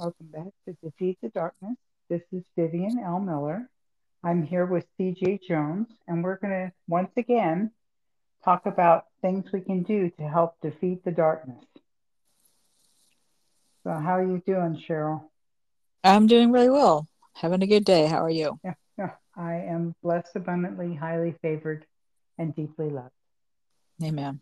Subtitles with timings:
[0.00, 1.76] Welcome back to Defeat the Darkness.
[2.08, 3.20] This is Vivian L.
[3.20, 3.68] Miller.
[4.24, 7.70] I'm here with CJ Jones, and we're going to once again
[8.42, 11.62] talk about things we can do to help defeat the darkness.
[13.84, 15.24] So, how are you doing, Cheryl?
[16.02, 17.06] I'm doing really well.
[17.34, 18.06] Having a good day.
[18.06, 18.58] How are you?
[18.64, 19.10] Yeah, yeah.
[19.36, 21.84] I am blessed, abundantly, highly favored,
[22.38, 23.10] and deeply loved.
[24.02, 24.40] Amen.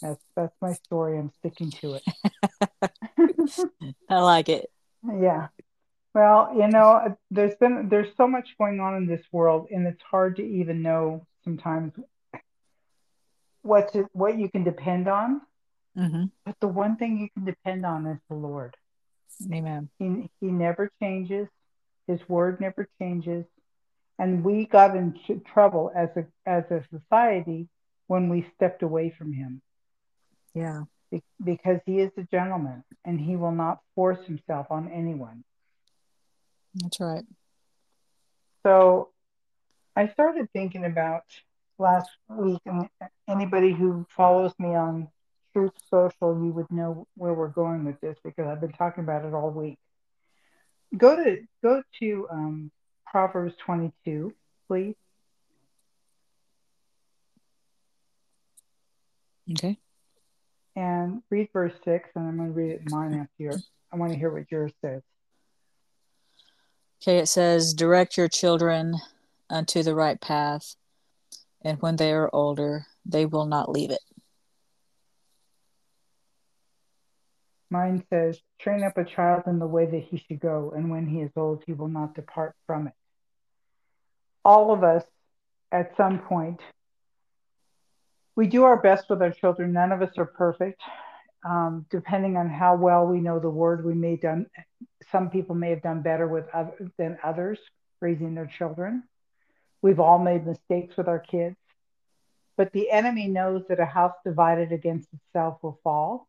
[0.00, 1.18] That's that's my story.
[1.18, 3.70] I'm sticking to it.
[4.08, 4.70] I like it.
[5.20, 5.48] Yeah.
[6.14, 10.02] Well, you know, there's been there's so much going on in this world, and it's
[10.02, 11.92] hard to even know sometimes
[13.62, 15.42] what to, what you can depend on.
[15.96, 16.24] Mm-hmm.
[16.44, 18.74] But the one thing you can depend on is the Lord.
[19.52, 19.90] Amen.
[19.98, 21.48] He he never changes.
[22.06, 23.44] His word never changes.
[24.18, 27.68] And we got into trouble as a as a society
[28.06, 29.60] when we stepped away from him.
[30.54, 30.84] Yeah.
[31.16, 35.44] Be- because he is a gentleman and he will not force himself on anyone.
[36.74, 37.24] That's right.
[38.64, 39.10] So
[39.94, 41.22] I started thinking about
[41.78, 42.88] last week, and
[43.28, 45.08] anybody who follows me on
[45.52, 49.24] Truth Social, you would know where we're going with this because I've been talking about
[49.24, 49.78] it all week.
[50.96, 52.70] Go to go to um,
[53.06, 54.34] Proverbs 22,
[54.68, 54.94] please.
[59.52, 59.78] Okay.
[60.76, 63.66] And read verse 6, and I'm going to read it in mine after yours.
[63.90, 65.00] I want to hear what yours says.
[67.02, 68.96] Okay, it says, Direct your children
[69.48, 70.76] unto the right path,
[71.62, 74.02] and when they are older, they will not leave it.
[77.70, 81.06] Mine says, Train up a child in the way that he should go, and when
[81.06, 82.94] he is old, he will not depart from it.
[84.44, 85.04] All of us,
[85.72, 86.60] at some point,
[88.36, 89.72] we do our best with our children.
[89.72, 90.80] None of us are perfect.
[91.44, 94.46] Um, depending on how well we know the word, we may done.
[95.10, 97.58] Some people may have done better with other, than others
[98.00, 99.04] raising their children.
[99.80, 101.56] We've all made mistakes with our kids,
[102.56, 106.28] but the enemy knows that a house divided against itself will fall.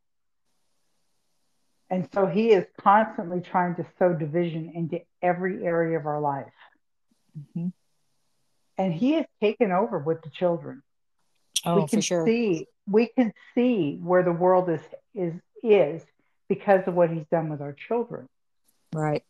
[1.90, 6.54] And so he is constantly trying to sow division into every area of our life.
[7.38, 7.70] Mm-hmm.
[8.78, 10.84] And he has taken over with the children.
[11.66, 12.26] Oh, we can for sure.
[12.26, 14.82] see we can see where the world is
[15.14, 16.04] is is
[16.48, 18.28] because of what he's done with our children.
[18.94, 19.24] Right.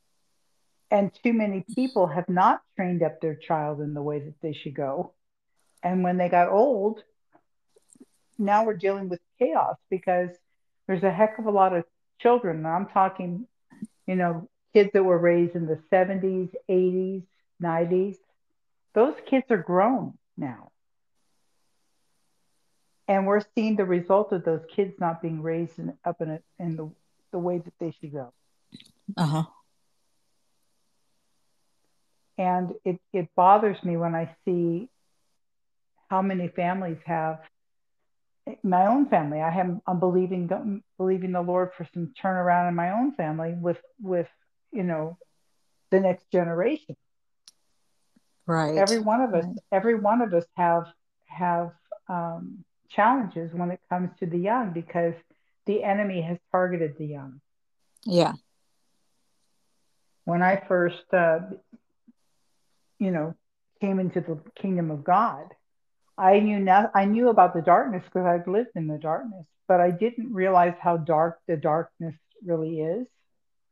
[0.92, 4.54] And too many people have not trained up their child in the way that they
[4.54, 5.14] should go.
[5.84, 7.04] And when they got old,
[8.38, 10.30] now we're dealing with chaos because
[10.86, 11.84] there's a heck of a lot of
[12.20, 12.58] children.
[12.58, 13.48] And I'm talking,
[14.06, 17.24] you know, kids that were raised in the 70s, 80s,
[17.62, 18.16] 90s.
[18.94, 20.72] Those kids are grown now.
[23.08, 26.40] And we're seeing the result of those kids not being raised in, up in, a,
[26.60, 26.92] in the,
[27.32, 28.34] the way that they should go.
[29.16, 29.44] Uh huh.
[32.38, 34.90] And it, it bothers me when I see
[36.10, 37.40] how many families have
[38.64, 39.42] my own family.
[39.42, 43.82] I have I'm believing believing the Lord for some turnaround in my own family with
[44.02, 44.28] with
[44.72, 45.18] you know
[45.90, 46.96] the next generation.
[48.46, 48.78] Right.
[48.78, 49.56] Every one of us, right.
[49.72, 50.86] every one of us have
[51.26, 51.72] have
[52.08, 55.14] um, challenges when it comes to the young because
[55.66, 57.42] the enemy has targeted the young.
[58.06, 58.34] Yeah.
[60.26, 61.40] When I first, uh,
[63.00, 63.36] you know,
[63.82, 65.46] came into the kingdom of God,
[66.18, 69.80] I knew not, I knew about the darkness because I've lived in the darkness, but
[69.80, 73.06] I didn't realize how dark the darkness really is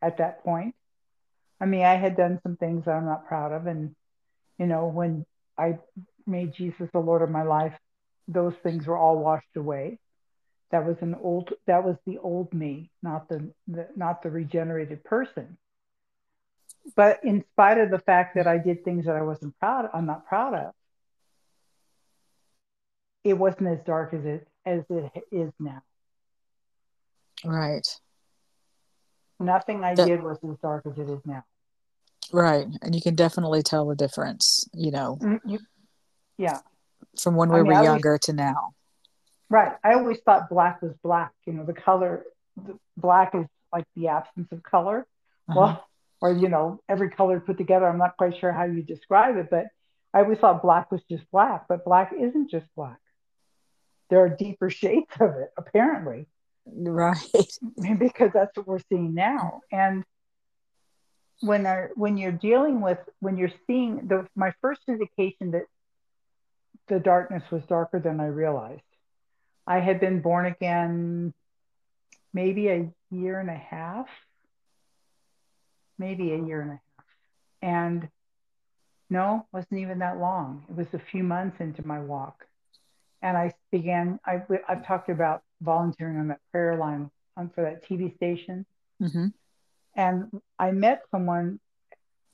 [0.02, 0.76] at that point.
[1.60, 3.96] I mean, I had done some things that I'm not proud of, and
[4.60, 5.26] you know, when
[5.58, 5.80] I
[6.28, 7.74] made Jesus the Lord of my life,
[8.28, 10.00] those things were all washed away.
[10.72, 15.04] That was an old that was the old me, not the, the not the regenerated
[15.04, 15.58] person.
[16.96, 20.06] But in spite of the fact that I did things that I wasn't proud I'm
[20.06, 20.74] not proud of,
[23.24, 25.82] it wasn't as dark as it as it is now.
[27.44, 27.88] Right.
[29.40, 31.44] Nothing I That- did was as dark as it is now.
[32.34, 32.68] Right.
[32.82, 35.60] And you can definitely tell the difference, you know, Mm, You,
[36.38, 36.60] yeah,
[37.22, 38.74] from when I we mean, were I was- younger to now.
[39.50, 39.74] right.
[39.84, 41.32] I always thought black was black.
[41.46, 42.24] You know, the color,
[42.58, 45.06] the black is like the absence of color.
[45.50, 45.60] Uh-huh.
[45.60, 45.88] Well,
[46.22, 47.88] or you know, every color put together.
[47.88, 49.68] I'm not quite sure how you describe it, but
[50.14, 51.66] I always thought black was just black.
[51.68, 53.00] But black isn't just black.
[54.10, 56.28] There are deeper shades of it, apparently.
[56.66, 57.18] Right.
[58.00, 59.62] because that's what we're seeing now.
[59.72, 60.04] And
[61.42, 65.64] when I, when you're dealing with when you're seeing the my first indication that
[66.88, 68.82] the darkness was darker than I realized.
[69.68, 71.34] I had been born again
[72.34, 74.08] maybe a year and a half.
[75.98, 76.82] maybe a year and a half.
[77.62, 78.10] And
[79.10, 80.66] no, wasn't even that long.
[80.70, 82.46] It was a few months into my walk.
[83.22, 87.88] And I began, I, I've talked about volunteering on that prayer line on, for that
[87.88, 88.66] TV station.
[89.02, 89.28] Mm-hmm.
[89.96, 91.60] And I met someone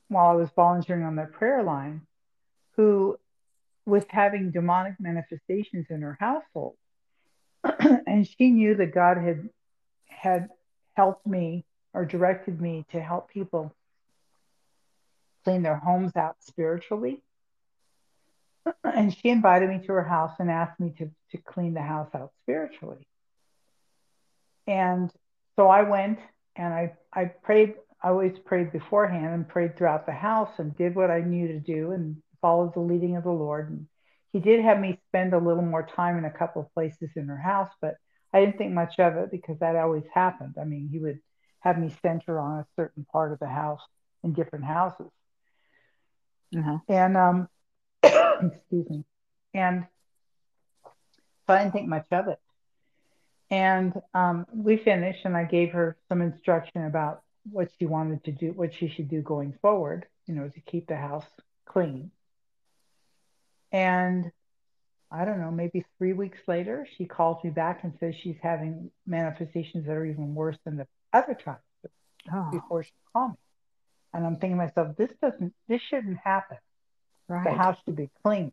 [0.08, 2.02] while I was volunteering on that prayer line
[2.76, 3.18] who
[3.84, 6.76] was having demonic manifestations in her household.
[8.06, 9.48] and she knew that God had
[10.06, 10.48] had
[10.94, 11.64] helped me
[11.94, 13.74] or directed me to help people
[15.44, 17.22] clean their homes out spiritually.
[18.84, 22.10] And she invited me to her house and asked me to, to clean the house
[22.14, 23.06] out spiritually.
[24.68, 25.10] And
[25.56, 26.20] so I went
[26.54, 30.94] and I, I prayed, I always prayed beforehand and prayed throughout the house and did
[30.94, 33.70] what I knew to do and followed the leading of the Lord.
[33.70, 33.86] And
[34.32, 37.28] he did have me spend a little more time in a couple of places in
[37.28, 37.96] her house, but
[38.34, 40.56] I didn't think much of it because that always happened.
[40.60, 41.20] I mean, he would
[41.60, 43.80] have me center on a certain part of the house
[44.22, 45.10] in different houses.
[46.56, 46.78] Uh-huh.
[46.88, 47.48] And um,
[48.02, 49.04] excuse me.
[49.54, 49.86] And
[51.46, 52.38] so I didn't think much of it.
[53.50, 58.32] And um, we finished, and I gave her some instruction about what she wanted to
[58.32, 61.26] do, what she should do going forward, you know, to keep the house
[61.66, 62.10] clean.
[63.72, 64.30] And
[65.10, 68.90] I don't know, maybe three weeks later, she calls me back and says she's having
[69.06, 71.58] manifestations that are even worse than the other times
[72.32, 72.50] oh.
[72.50, 73.36] before she called me.
[74.14, 76.58] And I'm thinking to myself, this doesn't, this shouldn't happen.
[77.28, 77.44] Right.
[77.44, 78.52] The house should be clean.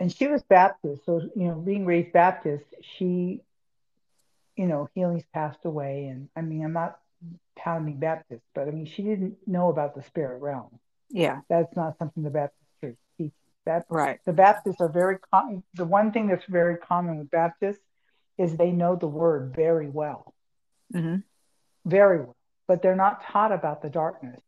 [0.00, 2.64] And she was Baptist, so you know, being raised Baptist,
[2.96, 3.40] she,
[4.56, 6.98] you know, healings passed away, and I mean, I'm not
[7.56, 10.80] pounding Baptist, but I mean, she didn't know about the spirit realm.
[11.08, 12.61] Yeah, that's not something the Baptist
[13.66, 13.86] church teaches.
[13.90, 14.18] That right.
[14.24, 15.62] The Baptists are very common.
[15.74, 17.82] The one thing that's very common with Baptists
[18.38, 20.34] is they know the word very well,
[20.94, 21.16] mm-hmm.
[21.84, 22.36] very well,
[22.66, 24.40] but they're not taught about the darkness.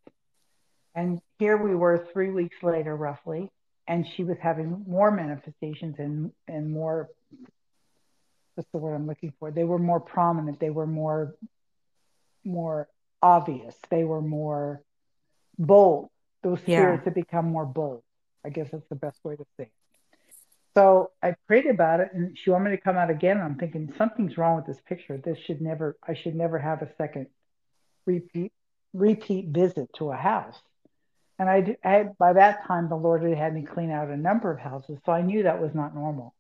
[0.95, 3.51] And here we were three weeks later, roughly,
[3.87, 7.09] and she was having more manifestations and and more.
[8.55, 9.51] What's the word I'm looking for?
[9.51, 10.61] They were more prominent.
[10.61, 11.35] They were more
[12.45, 12.89] more
[13.21, 13.75] obvious.
[13.91, 14.83] They were more
[15.59, 16.11] bold.
[16.45, 17.05] Those spirits yeah.
[17.05, 18.04] had become more bold.
[18.45, 19.73] I guess that's the best way to say it.
[20.77, 23.41] So I prayed about it, and she wanted me to come out again.
[23.41, 25.17] I'm thinking something's wrong with this picture.
[25.17, 25.97] This should never.
[26.07, 27.29] I should never have a second
[28.07, 28.53] repeat
[28.93, 30.59] repeat visit to a house.
[31.39, 34.51] And I, I by that time, the Lord had had me clean out a number
[34.51, 34.99] of houses.
[35.07, 36.35] So I knew that was not normal.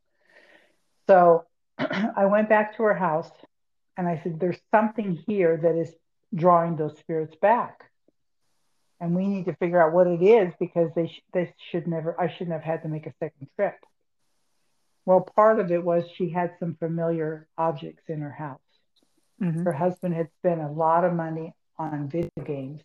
[1.07, 1.45] So
[1.79, 3.31] I went back to her house
[3.97, 5.93] and I said, There's something here that is
[6.35, 7.91] drawing those spirits back.
[9.01, 12.19] And we need to figure out what it is because they, sh- they should never,
[12.21, 13.77] I shouldn't have had to make a second trip.
[15.05, 18.61] Well, part of it was she had some familiar objects in her house.
[19.43, 19.65] Mm-hmm.
[19.65, 22.81] Her husband had spent a lot of money on video games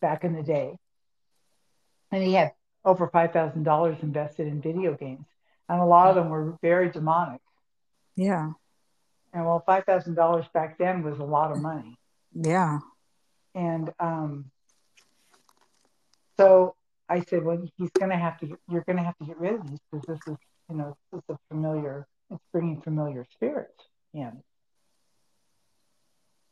[0.00, 0.76] back in the day
[2.12, 2.52] and he had
[2.84, 5.26] over five thousand dollars invested in video games,
[5.68, 7.40] and a lot of them were very demonic.
[8.16, 8.52] Yeah.
[9.32, 11.98] And well, five thousand dollars back then was a lot of money.
[12.34, 12.78] Yeah.
[13.54, 14.50] And um,
[16.42, 16.74] so
[17.08, 18.46] I said, well, he's going to have to.
[18.46, 20.38] get, You're going to have to get rid of these because this is,
[20.70, 22.06] you know, this is a familiar.
[22.30, 24.42] It's bringing familiar spirits in.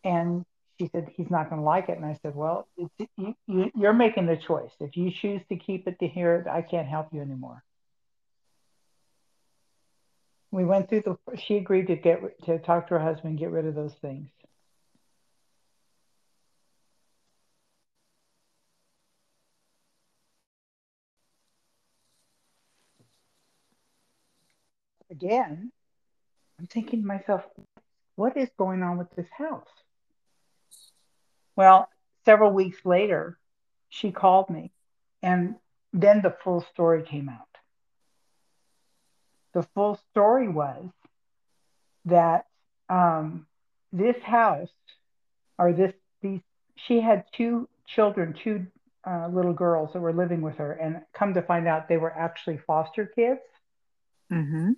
[0.05, 0.45] And
[0.81, 3.93] she said he's not going to like it and i said well you, you, you're
[3.93, 7.21] making the choice if you choose to keep it to here i can't help you
[7.21, 7.63] anymore
[10.51, 13.67] we went through the she agreed to get to talk to her husband get rid
[13.67, 14.31] of those things
[25.11, 25.71] again
[26.59, 27.43] i'm thinking to myself
[28.17, 29.69] what is going on with this house
[31.61, 31.91] well,
[32.25, 33.39] several weeks later,
[33.91, 34.73] she called me,
[35.23, 35.57] and
[35.93, 37.49] then the full story came out.
[39.53, 40.87] The full story was
[42.07, 42.47] that
[42.89, 43.47] um,
[43.93, 44.71] this house,
[45.59, 46.41] or this, these,
[46.77, 48.67] she had two children, two
[49.07, 52.17] uh, little girls that were living with her, and come to find out they were
[52.17, 53.41] actually foster kids.
[54.33, 54.71] Mm-hmm.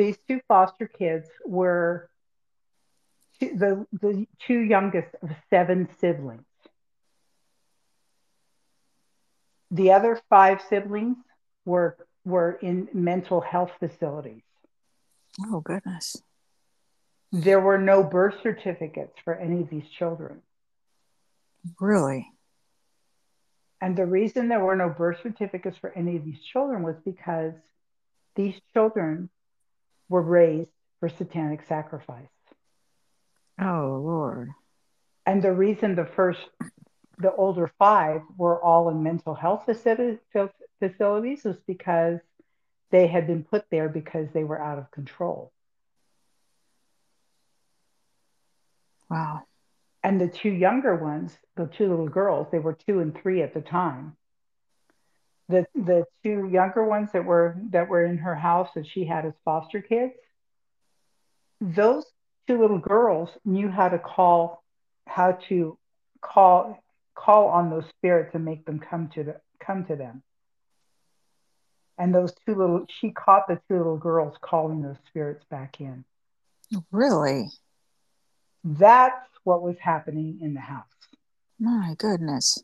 [0.00, 2.08] These two foster kids were
[3.38, 6.46] the, the two youngest of seven siblings.
[9.70, 11.18] The other five siblings
[11.66, 14.40] were were in mental health facilities.
[15.38, 16.16] Oh goodness.
[17.30, 20.40] There were no birth certificates for any of these children.
[21.78, 22.26] Really?
[23.82, 27.52] And the reason there were no birth certificates for any of these children was because
[28.34, 29.28] these children
[30.10, 32.28] were raised for satanic sacrifice.
[33.58, 34.50] Oh, Lord.
[35.24, 36.40] And the reason the first
[37.18, 40.18] the older five were all in mental health facilities
[41.44, 42.18] was because
[42.90, 45.52] they had been put there because they were out of control.
[49.10, 49.42] Wow.
[50.02, 53.52] And the two younger ones, the two little girls, they were two and three at
[53.52, 54.16] the time.
[55.50, 59.26] The the two younger ones that were that were in her house that she had
[59.26, 60.12] as foster kids,
[61.60, 62.04] those
[62.46, 64.62] two little girls knew how to call
[65.06, 65.76] how to
[66.20, 66.78] call
[67.14, 70.22] call on those spirits and make them come to the, come to them.
[71.98, 76.04] And those two little she caught the two little girls calling those spirits back in.
[76.92, 77.48] Really?
[78.62, 80.84] That's what was happening in the house.
[81.58, 82.62] My goodness.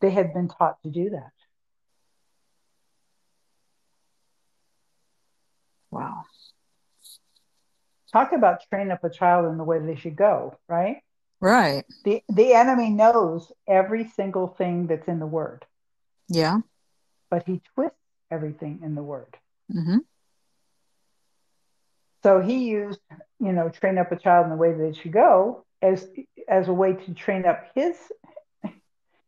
[0.00, 1.32] They had been taught to do that.
[5.96, 6.24] Wow.
[8.12, 10.98] Talk about train up a child in the way they should go, right?
[11.40, 11.84] Right.
[12.04, 15.64] The the enemy knows every single thing that's in the word.
[16.28, 16.58] Yeah.
[17.30, 17.98] But he twists
[18.30, 19.36] everything in the word.
[19.72, 19.98] Mm-hmm.
[22.22, 23.00] So he used,
[23.38, 26.08] you know, train up a child in the way they should go as
[26.48, 27.96] as a way to train up his,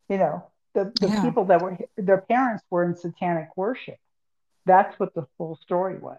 [0.09, 0.45] you know,
[0.75, 1.23] the, the yeah.
[1.23, 3.99] people that were their parents were in satanic worship.
[4.65, 6.19] That's what the full story was.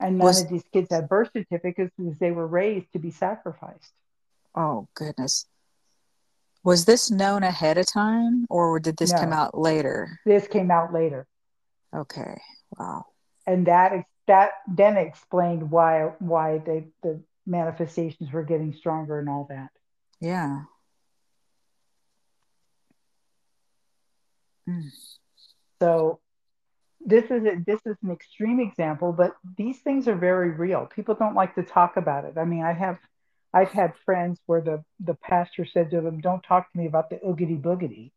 [0.00, 3.10] And none was, of these kids had birth certificates because they were raised to be
[3.10, 3.92] sacrificed.
[4.54, 5.46] Oh goodness.
[6.64, 10.20] Was this known ahead of time or did this no, come out later?
[10.24, 11.26] This came out later.
[11.94, 12.40] Okay.
[12.78, 13.06] Wow.
[13.46, 19.46] And that that then explained why why they the manifestations were getting stronger and all
[19.48, 19.70] that.
[20.20, 20.64] Yeah.
[24.68, 24.90] Mm.
[25.80, 26.20] So
[27.08, 30.86] this is a, this is an extreme example, but these things are very real.
[30.94, 32.34] People don't like to talk about it.
[32.36, 32.98] I mean, I have
[33.54, 37.08] I've had friends where the the pastor said to them, "Don't talk to me about
[37.08, 38.10] the oogity boogity."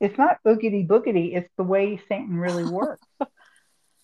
[0.00, 1.34] It's not oogity boogity.
[1.34, 3.06] It's the way Satan really works.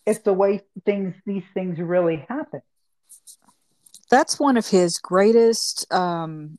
[0.07, 2.63] it's the way things these things really happen.
[4.11, 6.59] That's one of his greatest um,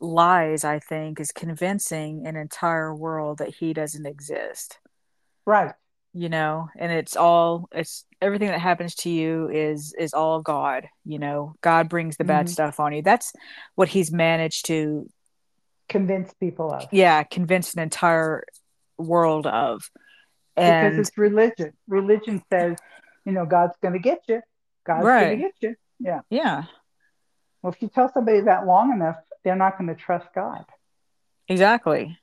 [0.00, 0.64] lies.
[0.64, 4.78] I think is convincing an entire world that he doesn't exist.
[5.46, 5.72] Right.
[6.16, 10.86] You know and it's all it's everything that happens to you is is all god
[11.04, 11.54] you know.
[11.60, 12.52] God brings the bad mm-hmm.
[12.52, 13.02] stuff on you.
[13.02, 13.32] That's
[13.74, 15.10] what he's managed to
[15.88, 16.86] convince people of.
[16.92, 18.44] Yeah convince an entire
[18.96, 19.90] world of.
[20.56, 21.72] And because it's religion.
[21.88, 22.78] Religion says
[23.24, 24.40] you know god's going to get you.
[24.86, 25.24] God's right.
[25.24, 25.74] going to get you.
[25.98, 26.20] Yeah.
[26.30, 26.64] Yeah.
[27.60, 30.64] Well if you tell somebody that long enough they're not going to trust god.
[31.48, 32.16] Exactly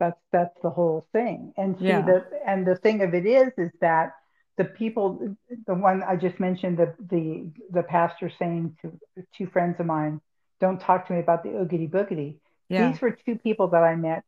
[0.00, 1.52] that's that's the whole thing.
[1.56, 2.02] And see yeah.
[2.02, 4.14] the and the thing of it is is that
[4.56, 8.92] the people the one I just mentioned the the the pastor saying to
[9.36, 10.20] two friends of mine,
[10.60, 12.36] don't talk to me about the oogity boogity.
[12.68, 12.90] Yeah.
[12.90, 14.24] These were two people that I met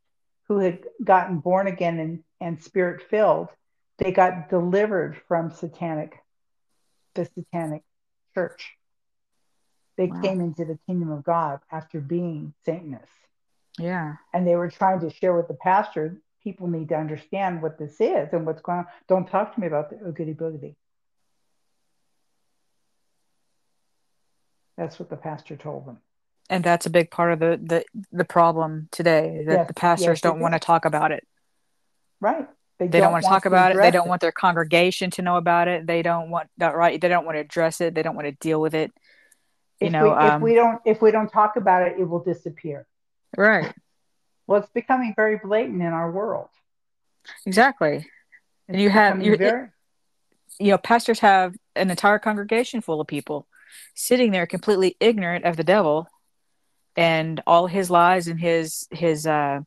[0.47, 3.47] who had gotten born again and, and spirit filled.
[3.97, 6.17] They got delivered from satanic,
[7.15, 7.83] the satanic
[8.33, 8.73] church.
[9.97, 10.21] They wow.
[10.21, 13.07] came into the kingdom of God after being Satanists.
[13.79, 14.15] Yeah.
[14.33, 17.99] And they were trying to share with the pastor, people need to understand what this
[17.99, 18.87] is and what's going on.
[19.07, 20.75] Don't talk to me about the oogity boogity.
[24.77, 25.99] That's what the pastor told them.
[26.49, 30.07] And that's a big part of the the, the problem today that yes, the pastors
[30.07, 31.25] yes, don't want to talk about it.
[32.19, 32.47] Right.
[32.79, 33.77] They, they don't, don't, want to talk about it.
[33.77, 34.09] They don't it.
[34.09, 35.85] want their congregation to know about it.
[35.87, 36.99] They don't want that right.
[36.99, 37.93] They don't want to address it.
[37.93, 38.91] They don't want to deal with it.
[39.79, 42.03] You if know, we, um, if we don't if we don't talk about it, it
[42.03, 42.85] will disappear.
[43.37, 43.73] Right.
[44.47, 46.49] Well, it's becoming very blatant in our world.
[47.45, 48.07] Exactly.
[48.67, 49.69] and you have you very...
[50.59, 53.47] you know pastors have an entire congregation full of people
[53.95, 56.07] sitting there completely ignorant of the devil
[56.95, 59.61] and all his lies and his his uh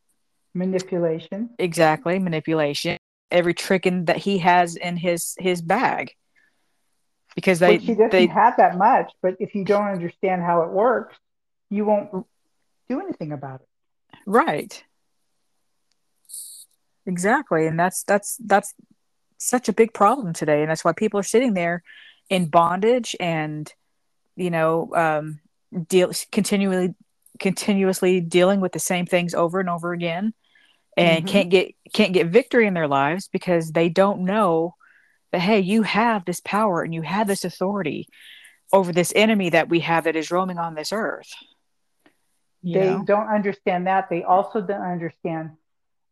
[0.55, 1.51] manipulation.
[1.59, 2.99] Exactly, manipulation.
[3.31, 6.13] Every trick in, that he has in his his bag.
[7.35, 10.63] Because they Which he doesn't they, have that much, but if you don't understand how
[10.63, 11.17] it works,
[11.69, 12.27] you won't
[12.89, 13.69] do anything about it.
[14.27, 14.83] Right.
[17.07, 17.67] Exactly.
[17.67, 18.75] And that's that's that's
[19.39, 20.63] such a big problem today.
[20.63, 21.83] And that's why people are sitting there
[22.29, 23.73] in bondage and
[24.35, 25.41] you know, um
[25.89, 26.95] deal continually
[27.39, 30.33] continuously dealing with the same things over and over again
[30.97, 31.33] and mm-hmm.
[31.33, 34.75] can't get can't get victory in their lives because they don't know
[35.33, 38.09] that hey you have this power and you have this authority
[38.73, 41.31] over this enemy that we have that is roaming on this earth
[42.75, 43.05] they know?
[43.05, 44.11] don't understand that.
[44.11, 45.53] They also don't understand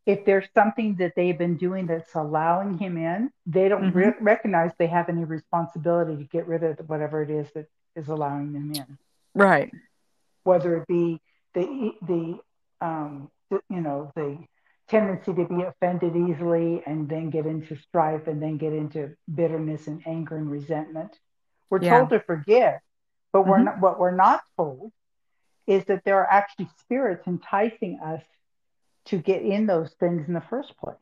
[0.05, 3.97] if there's something that they've been doing that's allowing him in, they don't mm-hmm.
[3.97, 8.07] re- recognize they have any responsibility to get rid of whatever it is that is
[8.07, 8.97] allowing them in.
[9.33, 9.71] Right.
[10.43, 11.19] Whether it be
[11.53, 12.39] the the
[12.85, 14.37] um, you know the
[14.87, 19.87] tendency to be offended easily and then get into strife and then get into bitterness
[19.87, 21.17] and anger and resentment.
[21.71, 21.97] We're yeah.
[21.97, 22.75] told to forgive,
[23.33, 23.49] but mm-hmm.
[23.49, 24.91] we're not, what we're not told
[25.67, 28.21] is that there are actually spirits enticing us
[29.05, 30.95] to get in those things in the first place.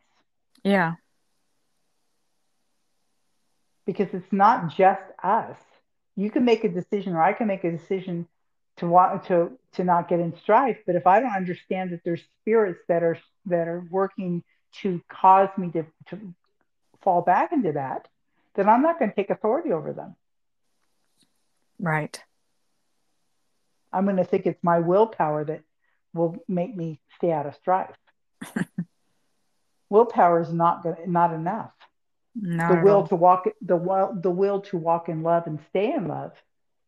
[0.63, 0.93] Yeah.
[3.85, 5.57] Because it's not just us.
[6.15, 8.27] You can make a decision, or I can make a decision
[8.77, 10.77] to want to to not get in strife.
[10.85, 13.17] But if I don't understand that there's spirits that are
[13.47, 14.43] that are working
[14.81, 16.33] to cause me to, to
[17.01, 18.07] fall back into that,
[18.55, 20.15] then I'm not going to take authority over them.
[21.79, 22.23] Right.
[23.93, 25.61] I'm going to think it's my willpower that
[26.13, 27.95] will make me stay out of strife.
[29.89, 31.71] willpower is not good, not enough.
[32.35, 33.07] Not the will all.
[33.07, 36.31] to walk the will the will to walk in love and stay in love.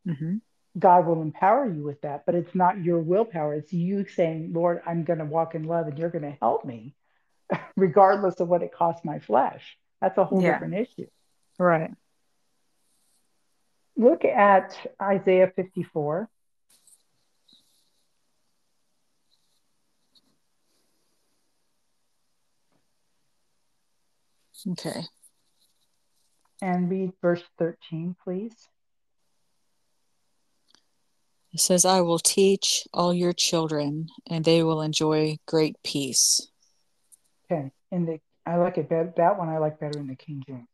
[0.08, 0.38] Mm-hmm.
[0.78, 3.54] God will empower you with that, but it's not your willpower.
[3.54, 6.66] It's you saying, Lord, I'm going to walk in love and you're going to help
[6.66, 6.96] me,
[7.78, 9.78] regardless of what it costs my flesh.
[10.02, 10.54] That's a whole yeah.
[10.54, 11.08] different issue.
[11.58, 11.92] Right.
[13.96, 16.30] Look at Isaiah 54.
[24.72, 25.04] Okay.
[26.62, 28.56] And read verse 13, please.
[31.54, 36.50] It says, I will teach all your children, and they will enjoy great peace.
[37.50, 37.72] Okay.
[37.92, 39.14] In the I like it better.
[39.18, 40.68] That one I like better in the King James.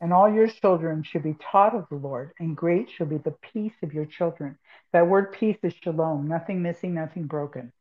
[0.00, 3.36] And all your children should be taught of the Lord, and great shall be the
[3.52, 4.58] peace of your children.
[4.92, 7.72] That word peace is shalom, nothing missing, nothing broken.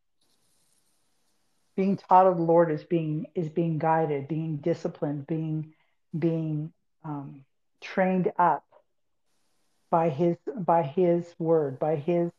[1.75, 5.73] Being taught of the Lord is being is being guided, being disciplined, being
[6.17, 6.71] being
[7.03, 7.45] um,
[7.81, 8.63] trained up
[9.89, 12.31] by his by his word, by his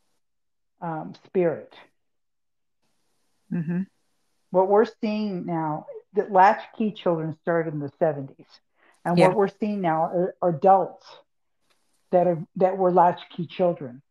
[0.81, 1.73] um, spirit.
[3.51, 3.81] Mm-hmm.
[4.51, 8.45] What we're seeing now, that latchkey children started in the 70s.
[9.03, 9.27] And yeah.
[9.27, 11.05] what we're seeing now are, are adults
[12.11, 14.01] that are that were latchkey children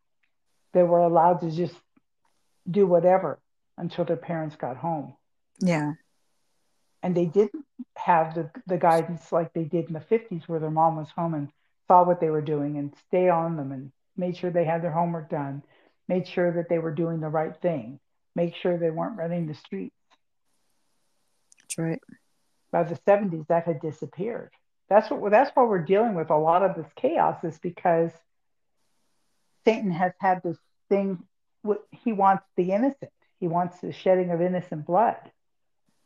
[0.73, 1.75] that were allowed to just
[2.69, 3.39] do whatever
[3.77, 5.13] until their parents got home.
[5.59, 5.93] Yeah.
[7.03, 10.71] And they didn't have the, the guidance like they did in the 50s where their
[10.71, 11.49] mom was home and
[11.87, 14.91] saw what they were doing and stayed on them and made sure they had their
[14.91, 15.61] homework done
[16.07, 17.99] made sure that they were doing the right thing,
[18.35, 19.95] make sure they weren't running the streets.
[21.61, 22.01] That's right.
[22.71, 24.51] By the 70s, that had disappeared.
[24.89, 28.11] That's what that's why we're dealing with a lot of this chaos is because
[29.63, 30.57] Satan has had this
[30.89, 31.23] thing.
[31.63, 33.11] What he wants the innocent.
[33.45, 35.19] He wants the shedding of innocent blood.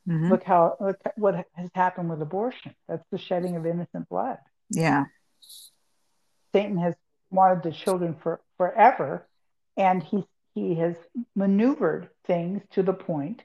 [0.06, 0.30] Mm-hmm.
[0.30, 2.76] Look how look what has happened with abortion.
[2.90, 4.40] That's the shedding of innocent blood.
[4.70, 5.06] Yeah.
[6.52, 6.96] Satan has
[7.32, 9.26] wanted the children for forever,
[9.78, 10.98] and he he has
[11.34, 13.42] maneuvered things to the point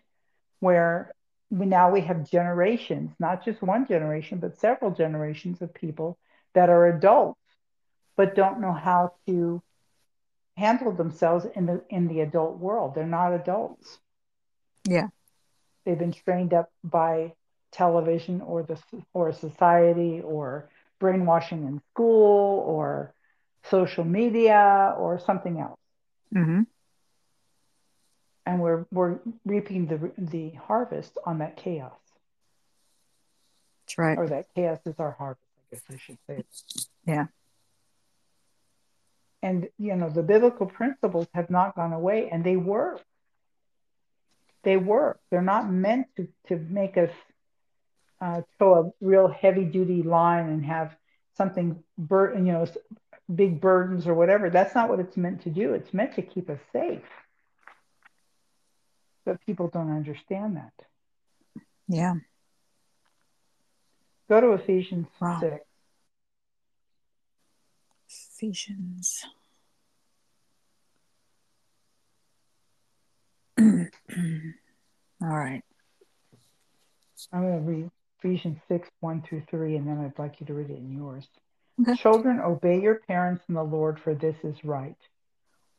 [0.58, 1.14] where
[1.50, 6.18] we, now we have generations, not just one generation, but several generations of people
[6.54, 7.38] that are adults
[8.16, 9.62] but don't know how to
[10.56, 12.94] handle themselves in the in the adult world.
[12.94, 13.98] They're not adults.
[14.84, 15.08] Yeah.
[15.84, 17.34] They've been trained up by
[17.72, 18.78] television or the
[19.12, 20.68] or society or
[21.00, 23.12] brainwashing in school or
[23.64, 25.80] social media or something else.
[26.34, 26.62] Mm-hmm.
[28.46, 31.92] And we're we're reaping the the harvest on that chaos.
[33.86, 34.18] That's right.
[34.18, 36.44] Or that chaos is our harvest, I guess I should say.
[37.06, 37.26] Yeah.
[39.44, 43.02] And you know, the biblical principles have not gone away and they work.
[44.62, 45.20] They work.
[45.30, 47.10] They're not meant to, to make us
[48.22, 50.96] uh, toe a real heavy duty line and have
[51.36, 52.66] something bur- you know
[53.32, 54.48] big burdens or whatever.
[54.48, 55.74] That's not what it's meant to do.
[55.74, 57.02] It's meant to keep us safe.
[59.26, 60.72] But people don't understand that.
[61.86, 62.14] Yeah.
[64.30, 65.38] Go to Ephesians wow.
[65.38, 65.62] 6.
[68.44, 69.24] Ephesians.
[73.58, 73.68] All
[75.22, 75.62] right.
[77.32, 80.54] I'm going to read Ephesians 6, 1 through 3, and then I'd like you to
[80.54, 81.26] read it in yours.
[81.80, 81.94] Okay.
[81.94, 84.98] Children, obey your parents in the Lord, for this is right.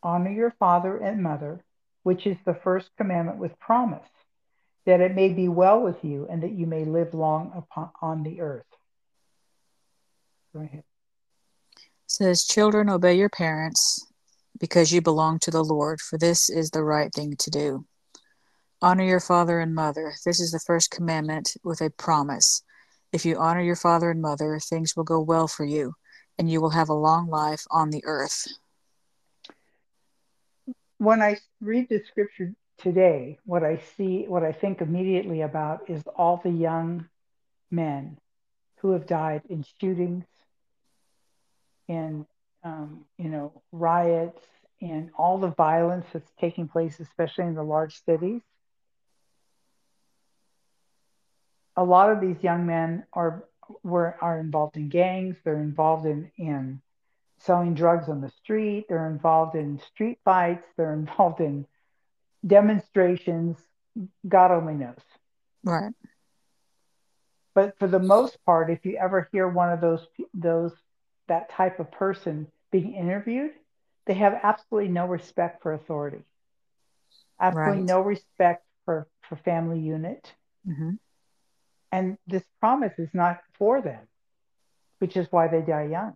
[0.01, 1.63] Honor your father and mother,
[2.03, 4.09] which is the first commandment with promise,
[4.85, 8.23] that it may be well with you and that you may live long upon on
[8.23, 8.65] the earth.
[10.53, 10.83] Go ahead.
[12.07, 14.05] Says, Children, obey your parents
[14.59, 17.85] because you belong to the Lord, for this is the right thing to do.
[18.81, 20.13] Honor your father and mother.
[20.25, 22.63] This is the first commandment with a promise
[23.15, 25.93] if you honor your father and mother, things will go well for you,
[26.37, 28.45] and you will have a long life on the earth.
[30.97, 36.03] When I read the scripture, today, what I see, what I think immediately about is
[36.17, 37.07] all the young
[37.71, 38.17] men
[38.79, 40.25] who have died in shootings,
[41.87, 42.25] in
[42.63, 44.41] um, you know riots,
[44.81, 48.41] and all the violence that's taking place, especially in the large cities.
[51.77, 53.43] A lot of these young men are
[53.83, 55.37] were are involved in gangs.
[55.43, 56.81] They're involved in in
[57.39, 58.85] selling drugs on the street.
[58.89, 60.65] They're involved in street fights.
[60.77, 61.65] They're involved in
[62.45, 63.57] demonstrations.
[64.27, 65.01] God only knows.
[65.63, 65.93] Right.
[67.53, 70.73] But for the most part, if you ever hear one of those those
[71.27, 73.51] that type of person being interviewed,
[74.05, 76.23] they have absolutely no respect for authority.
[77.39, 77.85] Absolutely right.
[77.85, 80.33] no respect for for family unit.
[80.67, 80.91] Mm-hmm.
[81.91, 84.07] And this promise is not for them,
[84.99, 86.13] which is why they die young.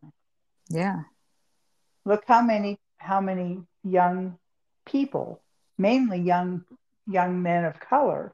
[0.70, 1.02] Yeah.
[2.06, 4.38] Look how many how many young
[4.86, 5.42] people,
[5.78, 6.66] mainly young
[7.08, 8.34] young men of color,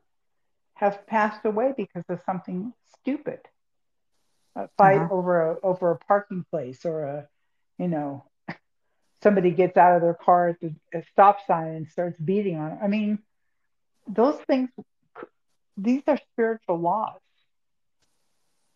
[0.76, 3.40] have passed away because of something stupid.
[4.56, 5.14] A fight uh-huh.
[5.14, 7.28] over a over a parking place or a,
[7.78, 8.24] you know,
[9.22, 10.74] somebody gets out of their car at the
[11.12, 12.80] stop sign and starts beating on it.
[12.82, 13.20] I mean,
[14.08, 14.70] those things,
[15.76, 17.20] these are spiritual laws.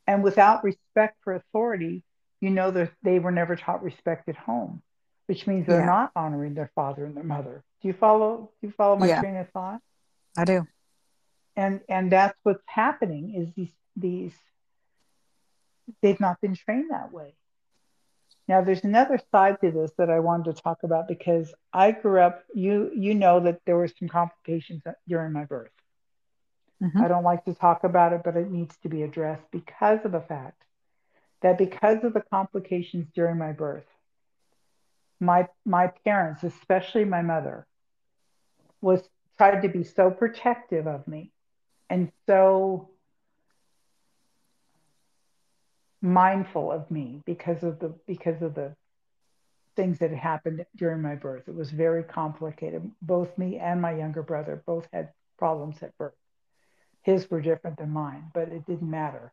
[0.07, 2.03] And without respect for authority,
[2.41, 4.81] you know that they were never taught respect at home,
[5.27, 5.85] which means they're yeah.
[5.85, 7.63] not honoring their father and their mother.
[7.81, 8.51] Do you follow?
[8.59, 9.21] Do you follow my yeah.
[9.21, 9.79] train of thought?
[10.37, 10.67] I do.
[11.55, 14.33] And and that's what's happening is these these
[16.01, 17.35] they've not been trained that way.
[18.47, 22.19] Now there's another side to this that I wanted to talk about because I grew
[22.19, 25.71] up you you know that there were some complications during my birth.
[26.81, 27.01] Mm-hmm.
[27.01, 30.11] I don't like to talk about it but it needs to be addressed because of
[30.11, 30.63] the fact
[31.41, 33.85] that because of the complications during my birth
[35.19, 37.67] my my parents especially my mother
[38.81, 41.31] was tried to be so protective of me
[41.89, 42.89] and so
[46.01, 48.75] mindful of me because of the because of the
[49.75, 51.43] things that had happened during my birth.
[51.47, 52.91] It was very complicated.
[53.01, 56.15] Both me and my younger brother both had problems at birth.
[57.01, 59.31] His were different than mine, but it didn't matter.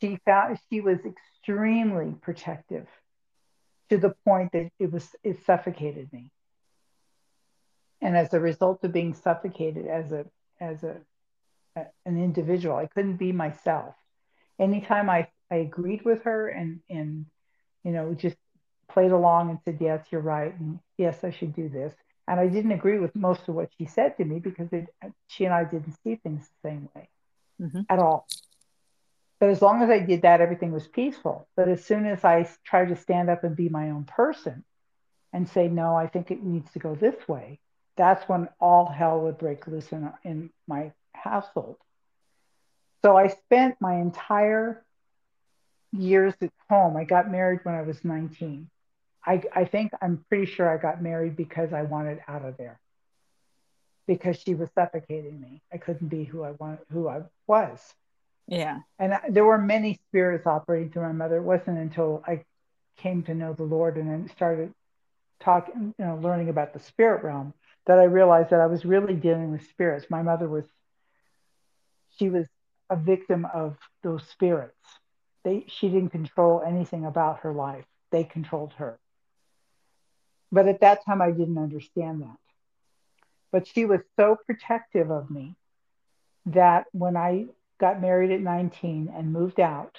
[0.00, 2.86] She found she was extremely protective
[3.90, 6.30] to the point that it was it suffocated me.
[8.00, 10.26] And as a result of being suffocated as a
[10.60, 10.96] as a,
[11.76, 13.94] a an individual, I couldn't be myself.
[14.58, 17.26] Anytime I I agreed with her and and
[17.84, 18.36] you know just
[18.88, 21.94] played along and said yes you're right and yes I should do this
[22.28, 24.86] and I didn't agree with most of what she said to me because it,
[25.28, 27.08] she and I didn't see things the same way
[27.60, 27.82] mm-hmm.
[27.88, 28.26] at all.
[29.38, 31.46] But as long as I did that, everything was peaceful.
[31.56, 34.64] But as soon as I tried to stand up and be my own person
[35.32, 37.60] and say, no, I think it needs to go this way,
[37.96, 41.76] that's when all hell would break loose in, in my household.
[43.02, 44.82] So I spent my entire
[45.92, 46.96] years at home.
[46.96, 48.68] I got married when I was 19.
[49.24, 52.78] I, I think I'm pretty sure I got married because I wanted out of there.
[54.06, 55.62] Because she was suffocating me.
[55.72, 57.80] I couldn't be who I want, who I was.
[58.46, 58.78] Yeah.
[59.00, 61.38] And I, there were many spirits operating through my mother.
[61.38, 62.44] It wasn't until I
[62.98, 64.72] came to know the Lord and then started
[65.40, 67.52] talking, you know, learning about the spirit realm
[67.86, 70.06] that I realized that I was really dealing with spirits.
[70.08, 70.64] My mother was,
[72.16, 72.46] she was
[72.88, 74.76] a victim of those spirits
[75.46, 77.84] they, she didn't control anything about her life.
[78.10, 78.98] They controlled her.
[80.50, 82.38] But at that time, I didn't understand that.
[83.52, 85.54] But she was so protective of me
[86.46, 87.46] that when I
[87.78, 89.96] got married at 19 and moved out,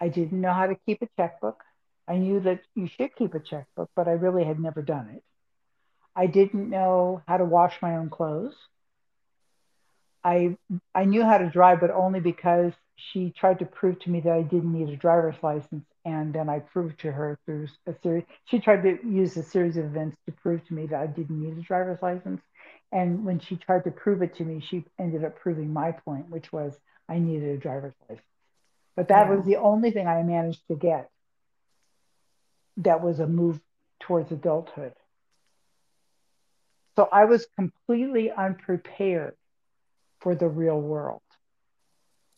[0.00, 1.64] I didn't know how to keep a checkbook.
[2.06, 5.24] I knew that you should keep a checkbook, but I really had never done it.
[6.14, 8.54] I didn't know how to wash my own clothes.
[10.26, 10.56] I
[10.92, 14.32] I knew how to drive, but only because she tried to prove to me that
[14.32, 18.24] I didn't need a driver's license, and then I proved to her through a series.
[18.46, 21.40] She tried to use a series of events to prove to me that I didn't
[21.40, 22.42] need a driver's license,
[22.90, 26.28] and when she tried to prove it to me, she ended up proving my point,
[26.28, 26.76] which was
[27.08, 28.26] I needed a driver's license.
[28.96, 29.36] But that yeah.
[29.36, 31.08] was the only thing I managed to get.
[32.78, 33.60] That was a move
[34.00, 34.94] towards adulthood.
[36.96, 39.36] So I was completely unprepared
[40.26, 41.22] for the real world.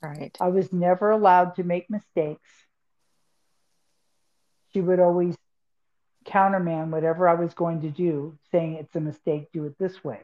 [0.03, 0.37] Right.
[0.39, 2.51] I was never allowed to make mistakes.
[4.75, 5.35] She would always
[6.27, 10.21] counterman whatever I was going to do, saying it's a mistake, do it this way.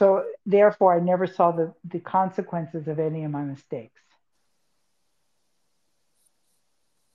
[0.00, 4.02] So therefore, I never saw the, the consequences of any of my mistakes.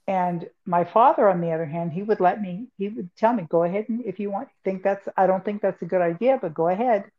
[0.08, 3.46] And my father, on the other hand, he would let me, he would tell me,
[3.50, 6.40] go ahead and if you want, think that's, I don't think that's a good idea,
[6.42, 7.12] but go ahead.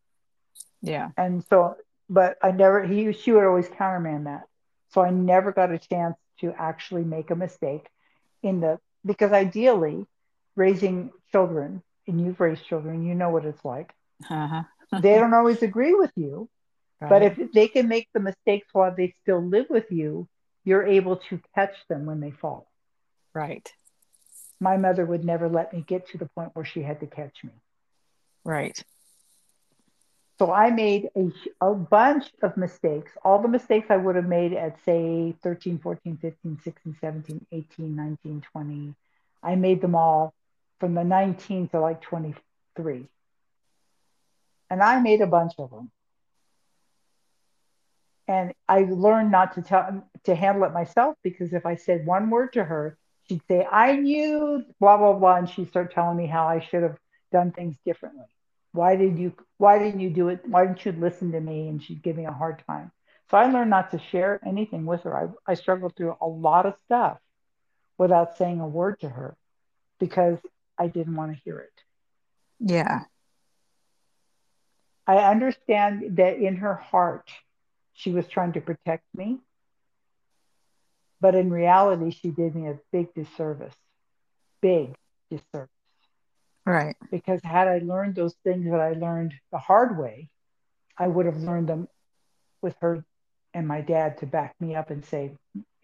[0.82, 1.10] Yeah.
[1.16, 1.76] And so,
[2.08, 4.44] but I never, he, she would always countermand that.
[4.90, 7.86] So I never got a chance to actually make a mistake
[8.42, 10.06] in the, because ideally,
[10.56, 13.92] raising children, and you've raised children, you know what it's like.
[14.28, 14.62] Uh-huh.
[15.02, 16.48] they don't always agree with you,
[17.00, 17.08] Right.
[17.08, 20.28] but if they can make the mistakes while they still live with you,
[20.64, 22.70] you're able to catch them when they fall.
[23.34, 23.72] right.
[24.60, 27.42] My mother would never let me get to the point where she had to catch
[27.44, 27.52] me.
[28.44, 28.82] Right.
[30.40, 34.54] So I made a, a bunch of mistakes, all the mistakes I would have made
[34.54, 38.94] at, say, 13, 14, 15, 16, 17, 18, 19, 20.
[39.42, 40.32] I made them all
[40.78, 43.06] from the 19 to like 23.
[44.70, 45.90] And I made a bunch of them.
[48.26, 52.30] And I learned not to tell to handle it myself because if I said one
[52.30, 52.96] word to her,
[53.28, 56.82] she'd say, I knew blah blah blah, and she'd start telling me how I should
[56.82, 56.96] have
[57.30, 58.24] done things differently.
[58.72, 60.40] Why did you why didn't you do it?
[60.46, 61.68] Why didn't you listen to me?
[61.68, 62.92] And she'd give me a hard time.
[63.30, 65.16] So I learned not to share anything with her.
[65.16, 67.18] I, I struggled through a lot of stuff
[67.98, 69.36] without saying a word to her
[69.98, 70.38] because
[70.78, 71.72] I didn't want to hear it.
[72.58, 73.00] Yeah.
[75.06, 77.30] I understand that in her heart,
[77.92, 79.38] she was trying to protect me.
[81.20, 83.74] But in reality, she did me a big disservice.
[84.62, 84.96] Big
[85.30, 85.68] disservice.
[86.70, 86.96] Right.
[87.10, 90.28] Because had I learned those things that I learned the hard way,
[90.96, 91.88] I would have learned them
[92.62, 93.04] with her
[93.52, 95.32] and my dad to back me up and say,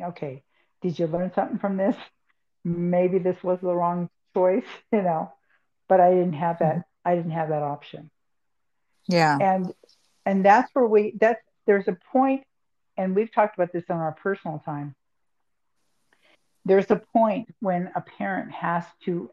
[0.00, 0.42] okay,
[0.82, 1.96] did you learn something from this?
[2.64, 5.32] Maybe this was the wrong choice, you know.
[5.88, 6.84] But I didn't have that.
[7.04, 8.10] I didn't have that option.
[9.08, 9.38] Yeah.
[9.40, 9.72] and
[10.24, 12.42] and that's where we that's there's a point
[12.96, 14.94] and we've talked about this on our personal time
[16.64, 19.30] there's a point when a parent has to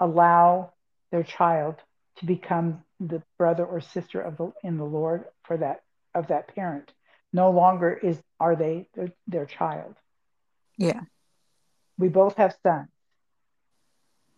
[0.00, 0.72] allow
[1.14, 1.76] their child
[2.16, 6.52] to become the brother or sister of the in the lord for that of that
[6.56, 6.90] parent.
[7.32, 9.94] No longer is are they their, their child.
[10.76, 11.02] Yeah.
[11.98, 12.88] we both have sons.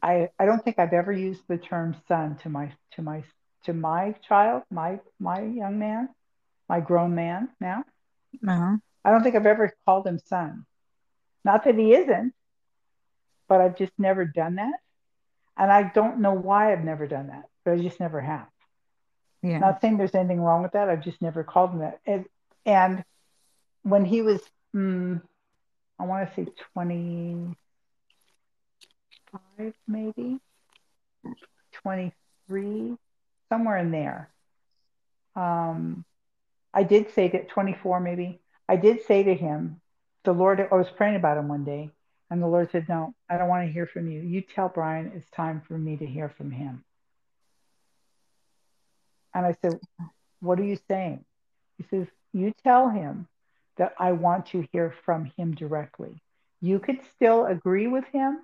[0.03, 3.25] I i don't think i've ever used the term son to my to my
[3.65, 6.11] to my child my my young man
[6.69, 7.85] my grown man now.
[8.47, 8.77] Uh-huh.
[9.03, 10.67] i don't think i've ever called him son.
[11.43, 12.35] Not that he isn't
[13.49, 14.79] but i've just never done that
[15.57, 18.47] and i don't know why i've never done that but i just never have.
[19.43, 19.59] Yeah.
[19.59, 20.89] not saying there's anything wrong with that.
[20.89, 22.01] I've just never called him that.
[22.07, 22.25] And,
[22.65, 23.05] and
[23.83, 24.41] when he was
[24.75, 25.21] mm,
[25.99, 27.57] i want to say 25
[29.87, 30.39] maybe?
[31.73, 32.97] 23
[33.49, 34.31] somewhere in there.
[35.35, 36.05] Um,
[36.73, 38.41] i did say that 24 maybe.
[38.69, 39.81] I did say to him
[40.25, 41.91] the lord i was praying about him one day
[42.31, 44.21] and the lord said no i don't want to hear from you.
[44.21, 46.85] You tell brian it's time for me to hear from him.
[49.35, 49.79] And i said
[50.41, 51.25] what are you saying?
[51.79, 53.27] He says you tell him
[53.77, 56.23] that i want to hear from him directly.
[56.61, 58.41] You could still agree with him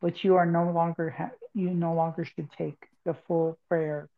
[0.00, 4.08] but you are no longer ha- you no longer should take the full prayer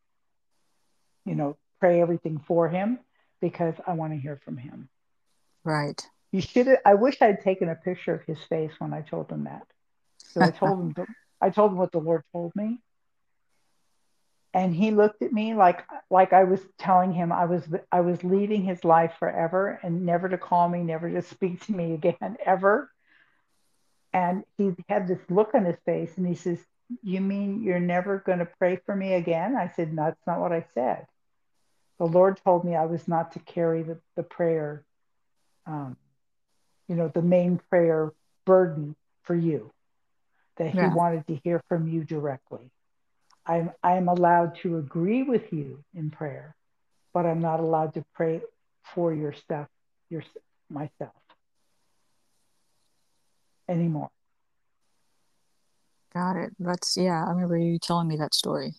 [1.25, 2.99] you know pray everything for him
[3.41, 4.89] because i want to hear from him.
[5.65, 6.01] Right.
[6.35, 9.45] You should i wish i'd taken a picture of his face when i told him
[9.45, 9.67] that.
[10.19, 11.07] So i told him
[11.41, 12.81] i told him what the lord told me.
[14.53, 18.25] And he looked at me like like i was telling him i was i was
[18.25, 22.37] leaving his life forever and never to call me never to speak to me again
[22.45, 22.91] ever.
[24.13, 26.59] And he had this look on his face and he says
[27.03, 29.55] you mean you're never going to pray for me again?
[29.57, 31.07] I said no, that's not what i said.
[32.01, 34.85] The lord told me i was not to carry the, the prayer
[35.67, 35.97] um,
[36.89, 38.13] you know the main prayer
[38.47, 39.71] burden for you
[40.57, 42.71] that he wanted to hear from you directly
[43.47, 46.55] i'm i'm allowed to agree with you in prayer
[47.13, 48.41] but i'm not allowed to pray
[48.95, 49.67] for your stuff
[50.11, 50.23] your
[50.71, 51.13] myself
[53.69, 54.11] anymore
[56.13, 56.53] Got it.
[56.61, 57.25] That's yeah.
[57.27, 58.75] I remember you telling me that story.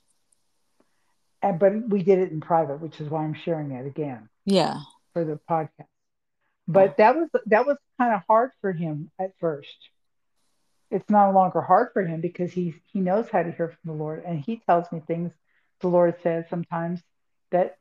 [1.41, 4.79] and but we did it in private which is why i'm sharing it again Yeah.
[5.13, 5.87] for the podcast
[6.67, 9.77] but that was that was kind of hard for him at first.
[10.91, 13.97] It's no longer hard for him because he he knows how to hear from the
[14.03, 14.23] lord.
[14.25, 15.33] And he tells me things
[15.81, 17.01] the lord says sometimes
[17.51, 17.77] that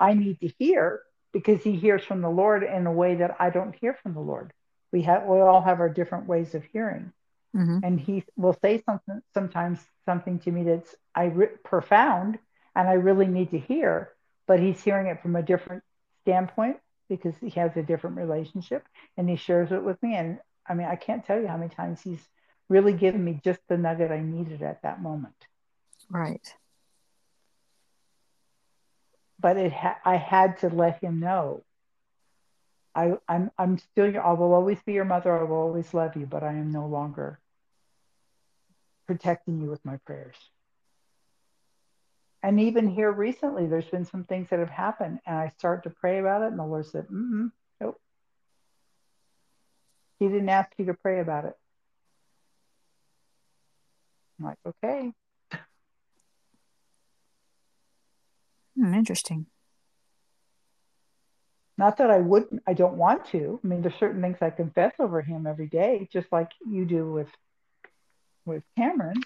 [0.00, 3.50] i need to hear because he hears from the lord in a way that i
[3.50, 4.52] don't hear from the lord.
[4.92, 7.12] We have we all have our different ways of hearing.
[7.54, 12.38] Hmm and he will say something sometimes something to me that's I re- profound
[12.74, 14.12] and I really need to hear,
[14.46, 15.82] but he's hearing it from a different
[16.22, 20.74] standpoint because he has a different relationship and he shares it with me and I
[20.74, 22.28] mean, I can't tell you how many times he's
[22.68, 25.34] really given me just the nugget I needed at that moment.
[26.10, 26.46] Right.
[29.40, 31.64] But it ha- I had to let him know.
[32.94, 35.38] I, I'm I'm still I will always be your mother.
[35.38, 37.38] I will always love you, but I am no longer
[39.06, 40.36] protecting you with my prayers.
[42.42, 45.90] And even here recently, there's been some things that have happened, and I start to
[45.90, 48.00] pray about it, and the Lord said, mm nope.
[50.18, 51.54] He didn't ask you to pray about it.
[54.38, 55.12] I'm like, okay.
[58.76, 59.46] Hmm, interesting.
[61.76, 63.60] Not that I wouldn't, I don't want to.
[63.62, 67.10] I mean, there's certain things I confess over him every day, just like you do
[67.10, 67.28] with
[68.44, 69.22] with Cameron.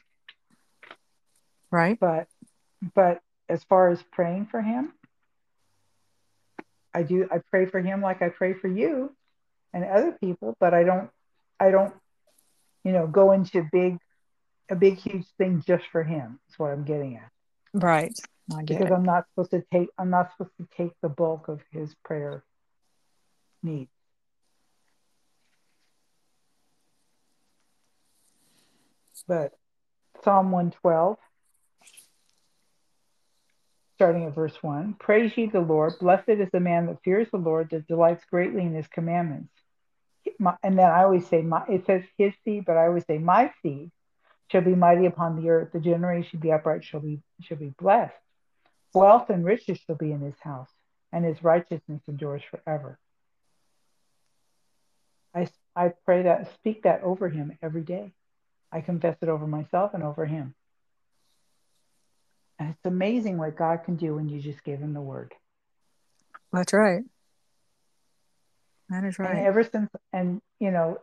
[1.71, 1.99] Right.
[1.99, 2.29] But
[2.95, 4.93] but as far as praying for him,
[6.95, 9.15] I do I pray for him like I pray for you
[9.73, 11.11] and other people, but I don't
[11.59, 11.95] I don't
[12.85, 13.99] you know go into big
[14.71, 16.39] a big huge thing just for him.
[16.47, 17.31] That's what I'm getting at.
[17.75, 18.13] Right.
[18.49, 18.93] because it.
[18.93, 22.45] I'm not supposed to take I'm not supposed to take the bulk of his prayer
[23.63, 23.91] needs.
[29.29, 29.53] But
[30.25, 31.17] Psalm 112,
[34.03, 35.93] starting at verse 1 Praise ye the Lord.
[36.01, 39.53] Blessed is the man that fears the Lord, that delights greatly in his commandments.
[40.41, 43.19] My, and then I always say, my, it says his seed, but I always say,
[43.19, 43.93] my seed
[44.51, 45.69] shall be mighty upon the earth.
[45.73, 48.13] The generation be upright shall be shall be blessed.
[48.93, 50.71] Wealth and riches shall be in his house,
[51.13, 52.99] and his righteousness endures forever.
[55.33, 58.15] I, I pray that, speak that over him every day.
[58.73, 60.57] I confess it over myself and over him.
[62.59, 65.35] And it's amazing what God can do when you just give him the word.
[66.53, 67.03] That's right.
[68.91, 69.31] That is right.
[69.31, 70.99] And ever since, and you know,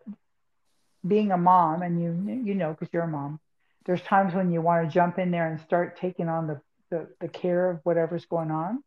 [1.05, 3.39] being a mom, and you you know because you're a mom,
[3.85, 7.07] there's times when you want to jump in there and start taking on the the,
[7.19, 8.83] the care of whatever's going on.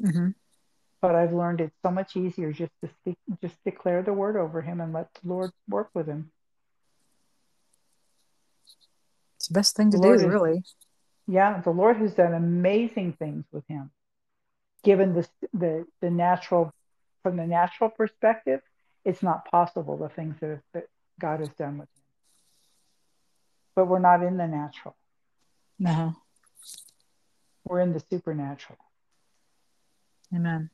[0.00, 0.28] Mm-hmm.
[1.00, 4.62] But I've learned it's so much easier just to speak, just declare the word over
[4.62, 6.30] him and let the Lord work with him.
[9.36, 10.62] It's the best thing to do, is, really.
[11.26, 13.90] Yeah, the Lord has done amazing things with him.
[14.82, 16.72] Given the the the natural,
[17.22, 18.60] from the natural perspective,
[19.04, 20.86] it's not possible the things that, that
[21.20, 22.02] God has done with him.
[23.76, 24.96] But we're not in the natural.
[25.78, 26.14] No.
[27.64, 28.78] We're in the supernatural.
[30.34, 30.70] Amen.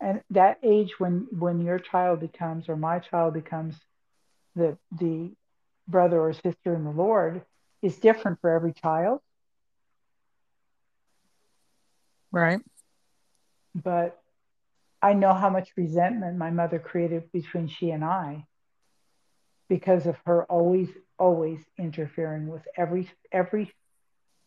[0.00, 3.76] And that age when when your child becomes or my child becomes
[4.56, 5.30] the the
[5.88, 7.42] brother or sister in the Lord
[7.82, 9.20] is different for every child.
[12.30, 12.60] Right.
[13.74, 14.18] But
[15.02, 18.46] I know how much resentment my mother created between she and I
[19.68, 23.72] because of her always always interfering with every every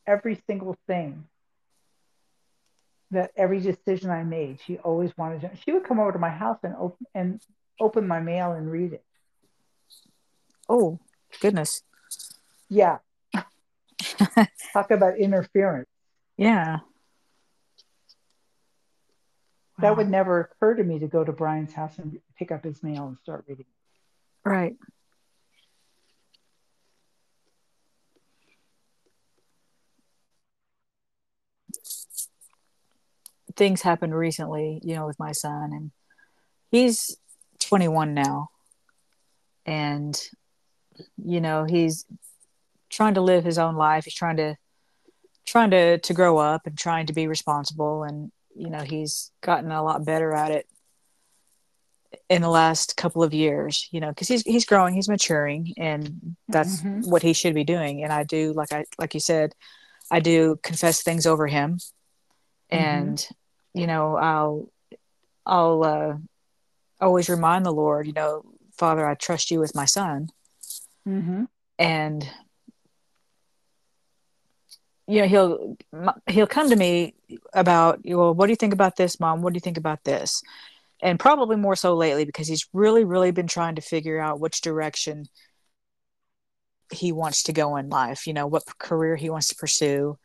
[0.05, 1.25] every single thing
[3.11, 6.29] that every decision I made she always wanted to she would come over to my
[6.29, 7.41] house and open and
[7.79, 9.03] open my mail and read it
[10.69, 10.99] oh
[11.39, 11.81] goodness.
[12.69, 12.97] Yeah.
[14.73, 15.89] Talk about interference.
[16.37, 16.79] Yeah.
[19.79, 19.97] That wow.
[19.97, 23.07] would never occur to me to go to Brian's house and pick up his mail
[23.07, 23.65] and start reading.
[24.43, 24.75] Right.
[33.57, 35.91] Things happened recently, you know, with my son, and
[36.71, 37.17] he's
[37.59, 38.49] 21 now,
[39.65, 40.21] and
[41.23, 42.05] you know he's
[42.89, 44.05] trying to live his own life.
[44.05, 44.55] He's trying to
[45.45, 49.71] trying to to grow up and trying to be responsible, and you know he's gotten
[49.71, 50.67] a lot better at it
[52.29, 56.37] in the last couple of years you know because he's he's growing he's maturing and
[56.47, 57.01] that's mm-hmm.
[57.01, 59.53] what he should be doing and i do like i like you said
[60.09, 61.77] i do confess things over him
[62.71, 62.77] mm-hmm.
[62.77, 63.27] and
[63.75, 64.71] you know, I'll
[65.45, 66.17] I'll uh,
[66.99, 68.43] always remind the Lord, you know,
[68.77, 70.29] Father, I trust you with my son,
[71.07, 71.43] mm-hmm.
[71.79, 72.29] and
[75.07, 75.77] you know he'll
[76.27, 77.13] he'll come to me
[77.53, 80.41] about well what do you think about this mom what do you think about this
[81.01, 84.61] and probably more so lately because he's really really been trying to figure out which
[84.61, 85.25] direction
[86.91, 90.17] he wants to go in life you know what career he wants to pursue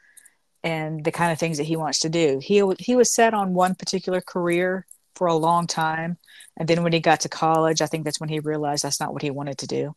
[0.62, 2.38] and the kind of things that he wants to do.
[2.42, 6.18] He he was set on one particular career for a long time,
[6.56, 9.12] and then when he got to college, I think that's when he realized that's not
[9.12, 9.94] what he wanted to do.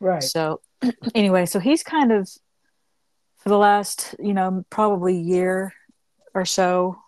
[0.00, 0.22] Right.
[0.22, 0.60] So
[1.14, 2.28] anyway, so he's kind of
[3.38, 5.72] for the last, you know, probably year
[6.34, 6.98] or so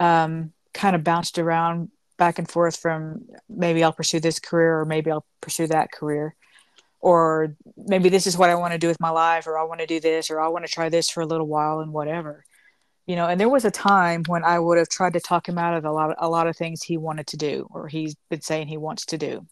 [0.00, 4.84] um kind of bounced around back and forth from maybe I'll pursue this career or
[4.84, 6.36] maybe I'll pursue that career
[7.00, 9.80] or maybe this is what I want to do with my life or I want
[9.80, 12.44] to do this or I want to try this for a little while and whatever.
[13.06, 15.58] You know, and there was a time when I would have tried to talk him
[15.58, 18.16] out of a lot of, a lot of things he wanted to do or he's
[18.28, 19.46] been saying he wants to do.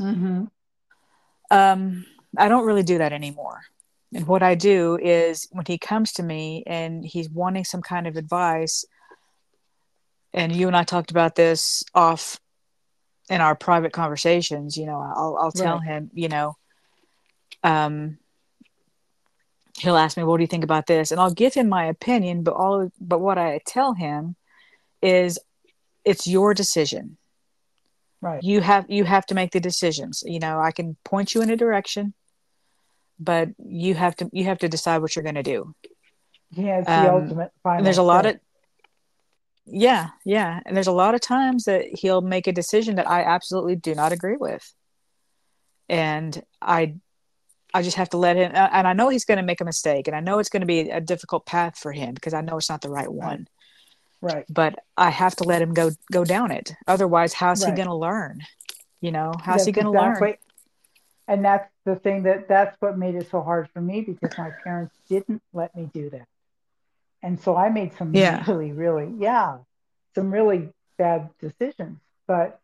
[0.00, 0.44] Mm-hmm.
[1.50, 3.62] Um, I don't really do that anymore.
[4.14, 8.06] And what I do is when he comes to me and he's wanting some kind
[8.06, 8.84] of advice,
[10.32, 12.38] and you and I talked about this off
[13.28, 15.86] in our private conversations, you know, I'll, I'll tell Right.
[15.86, 16.56] him, you know,
[17.62, 18.18] um,
[19.78, 21.10] he'll ask me, what do you think about this?
[21.10, 24.34] And I'll give him my opinion, but all, but what I tell him
[25.02, 25.38] is
[26.04, 27.16] it's your decision.
[28.20, 28.42] Right.
[28.42, 30.22] You have, you have to make the decisions.
[30.26, 32.12] You know, I can point you in a direction,
[33.18, 35.74] but you have to, you have to decide what you're going to do.
[36.52, 37.78] He has the Um, ultimate final.
[37.78, 38.36] and there's a lot of
[39.66, 43.22] yeah yeah and there's a lot of times that he'll make a decision that i
[43.22, 44.74] absolutely do not agree with
[45.88, 46.94] and i
[47.72, 50.08] i just have to let him and i know he's going to make a mistake
[50.08, 52.56] and i know it's going to be a difficult path for him because i know
[52.56, 53.46] it's not the right one
[54.20, 54.46] right.
[54.48, 57.94] but i have to let him go go down it otherwise how's he going to
[57.94, 58.40] learn
[59.00, 60.14] you know how's he going to learn
[61.28, 64.50] And that's the thing that that's what made it so hard for me because my
[64.64, 66.26] parents didn't let me do that.
[67.22, 68.44] And so I made some Yeah.
[68.48, 69.58] really, really, yeah,
[70.16, 72.00] some really bad decisions.
[72.26, 72.58] But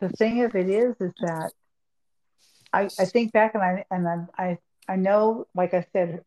[0.00, 1.52] the thing of it is, is that
[2.72, 4.58] I, I think back and I and I, I
[4.88, 6.24] I know, like I said,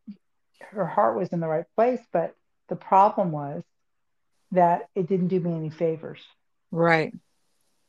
[0.70, 2.34] her heart was in the right place, but
[2.68, 3.62] the problem was
[4.52, 6.20] that it didn't do me any favors.
[6.70, 7.12] right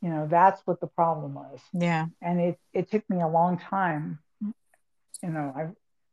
[0.00, 3.58] You know, that's what the problem was yeah and it, it took me a long
[3.58, 4.18] time.
[5.22, 5.68] You know, I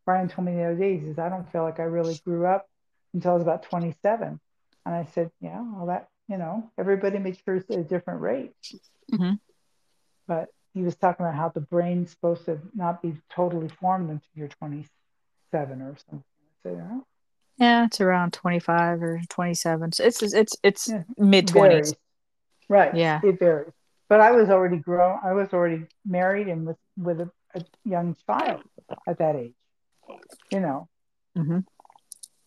[0.06, 2.45] Brian told me the other day, he says, I don't feel like I really grew
[2.45, 2.68] up
[3.14, 4.39] until I was about 27.
[4.86, 8.52] And I said, Yeah, well, that, you know, everybody matures at a different rate.
[9.12, 9.39] Mhm.
[10.28, 14.30] But he was talking about how the brain's supposed to not be totally formed until
[14.36, 16.24] you're 27 or something.
[16.24, 17.06] I said, oh,
[17.60, 21.03] yeah it's around 25 or 27 so it's it's it's Yeah.
[21.18, 21.93] mid 20s.
[22.68, 22.93] Right.
[22.95, 23.20] Yeah.
[23.24, 23.74] It varies.
[24.10, 25.20] But I was already grown.
[25.24, 28.62] I was already married and with, with a, a young child
[29.07, 29.53] at that age,
[30.51, 30.88] you know.
[31.38, 31.66] Mhm.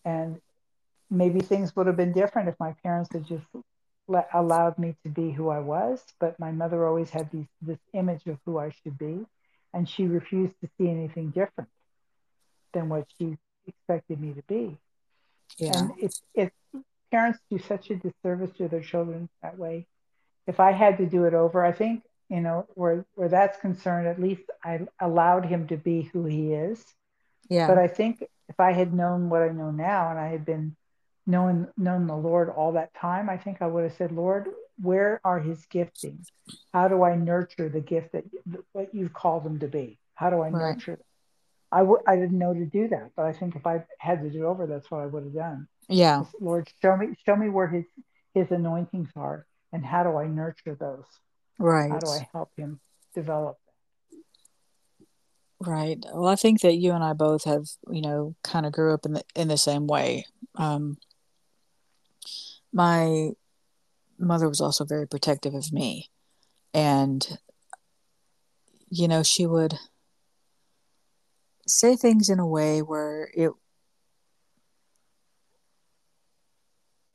[0.05, 0.41] And
[1.09, 3.45] maybe things would have been different if my parents had just
[4.07, 6.03] let, allowed me to be who I was.
[6.19, 9.25] But my mother always had these, this image of who I should be.
[9.73, 11.69] And she refused to see anything different
[12.73, 13.37] than what she
[13.67, 14.77] expected me to be.
[15.59, 16.55] Yeah And it's it's
[17.11, 19.87] parents do such a disservice to their children that way.
[20.47, 24.07] If I had to do it over, I think you know where where that's concerned,
[24.07, 26.83] at least I allowed him to be who he is.
[27.49, 30.45] yeah But I think if I had known what I know now, and I had
[30.45, 30.75] been
[31.25, 34.47] known known the Lord all that time, I think I would have said, Lord,
[34.81, 36.27] where are his giftings?
[36.73, 38.25] How do I nurture the gift that
[38.73, 39.99] what you've called him to be?
[40.15, 40.77] How do I Right.
[40.77, 41.05] nurture them?
[41.73, 44.29] I w- I didn't know to do that, but I think if I had to
[44.29, 45.67] do it over, that's what I would have done.
[45.89, 47.85] yeah Just, Lord, show me show me where his
[48.35, 51.05] his anointings are and how do I nurture those?
[51.57, 52.79] right How do I help him
[53.15, 53.57] develop?
[55.59, 55.97] Right.
[56.13, 59.05] Well, I think that you and I both have, you know, kind of grew up
[59.05, 60.25] in the in the same way.
[60.55, 60.97] Um,
[62.71, 63.29] my
[64.19, 66.11] mother was also very protective of me,
[66.73, 67.39] and
[68.89, 69.73] you know, she would
[71.67, 73.51] say things in a way where it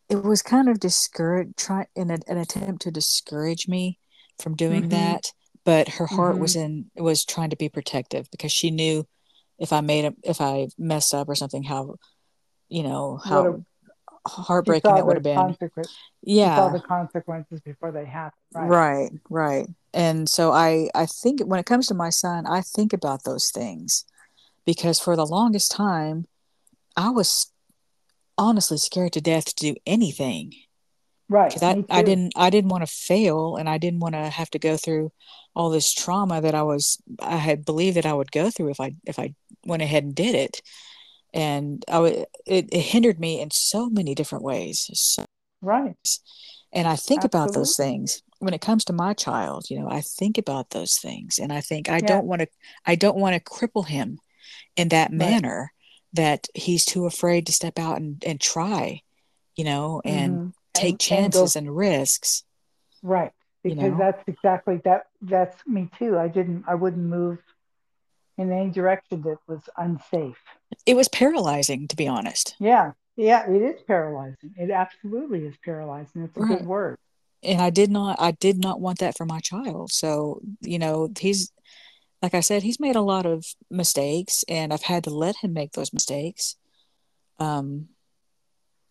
[0.08, 3.98] it was kind of discourage try in a, an attempt to discourage me
[4.40, 4.90] from doing Mhm.
[4.90, 5.32] that
[5.64, 6.64] but her heart was Mhm.
[6.96, 9.06] in was trying to be protective because she knew
[9.58, 11.96] if i made a if i messed up or something how
[12.68, 15.56] you know how a- heartbreaking that would have been.
[16.24, 18.34] She saw the consequences before they happened.
[18.54, 18.68] Right.
[18.68, 22.92] right right and so i i think when it comes to my son i think
[22.94, 24.04] about those things
[24.68, 26.26] because for the longest time
[26.94, 27.50] i was
[28.36, 30.52] honestly scared to death to do anything
[31.30, 31.48] Right.
[31.48, 34.50] because I, I didn't I didn't want to fail and I didn't want to have
[34.50, 35.12] to go through
[35.54, 38.80] all this trauma that I was I had believed that I would go through if
[38.80, 39.34] I if I
[39.66, 40.62] went ahead and did it
[41.34, 45.24] and I w- it, it hindered me in so many different ways so,
[45.60, 46.08] Right.
[46.72, 50.00] and I think about those things when it comes to my child you know I
[50.00, 52.08] think about those things and I think I Yeah.
[52.08, 52.48] don't want to
[52.86, 54.18] I don't want to cripple him
[54.78, 55.72] in that manner
[56.12, 59.02] that he's too afraid to step out and, and try
[59.56, 60.52] you know and Mhm.
[60.74, 62.44] take And- and chances and risks
[63.02, 63.32] Right.
[63.62, 63.98] you Because know?
[63.98, 65.06] that's exactly that.
[65.22, 66.18] That's me too.
[66.18, 66.64] I didn't.
[66.66, 67.38] I wouldn't move
[68.36, 70.38] in any direction that was unsafe.
[70.86, 72.92] it was paralyzing to be honest Yeah.
[73.16, 73.48] Yeah.
[73.50, 74.54] It is paralyzing.
[74.56, 76.22] It absolutely is paralyzing.
[76.22, 76.58] It's a Right.
[76.58, 76.98] good word.
[77.44, 79.92] and I did not I did not want that for my child.
[79.92, 81.52] So, you know, he's
[82.22, 85.52] like I said, he's made a lot of mistakes and I've had to let him
[85.52, 86.56] make those mistakes.
[87.38, 87.88] Um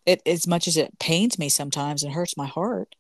[0.06, 2.96] it as much as it pains me sometimes and hurts my heart.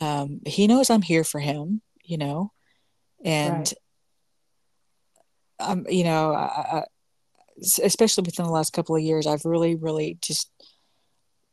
[0.00, 2.52] Um he knows I'm here for him, you know.
[3.24, 3.72] And
[5.58, 5.68] right.
[5.68, 6.44] um you know, I,
[6.78, 6.84] I,
[7.82, 10.50] especially within the last couple of years, I've really really just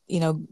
[0.08, 0.46] you know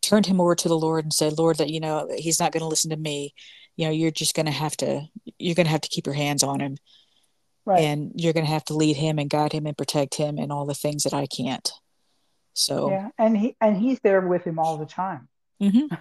[0.00, 2.60] turned him over to the Lord and said, Lord, that, you know, he's not going
[2.62, 3.34] to listen to me.
[3.76, 5.02] You know, you're just going to have to,
[5.38, 6.76] you're going to have to keep your hands on him.
[7.66, 7.82] Right.
[7.82, 10.50] And you're going to have to lead him and guide him and protect him and
[10.50, 11.70] all the things that I can't.
[12.54, 13.08] So, yeah.
[13.18, 15.28] And he, and he's there with him all the time.
[15.62, 15.94] Mm-hmm.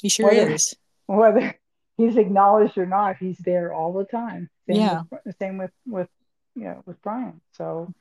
[0.00, 0.74] He sure whether, is.
[1.06, 1.58] Whether
[1.96, 4.50] he's acknowledged or not, he's there all the time.
[4.68, 5.02] Same yeah.
[5.10, 6.08] With, same with, with,
[6.54, 7.40] you know, with Brian.
[7.52, 7.92] So,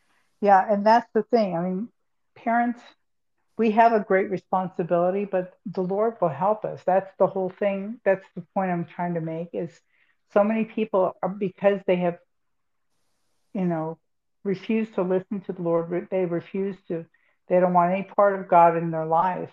[0.42, 0.64] yeah.
[0.70, 1.56] And that's the thing.
[1.56, 1.90] I mean,
[2.36, 2.82] parents,
[3.58, 6.82] we have a great responsibility, but the Lord will help us.
[6.86, 8.00] That's the whole thing.
[8.04, 9.80] That's the point I'm trying to make is
[10.34, 12.18] so many people are because they have,
[13.54, 13.98] you know,
[14.44, 17.06] refused to listen to the Lord, they refuse to,
[17.48, 19.52] they don't want any part of God in their life,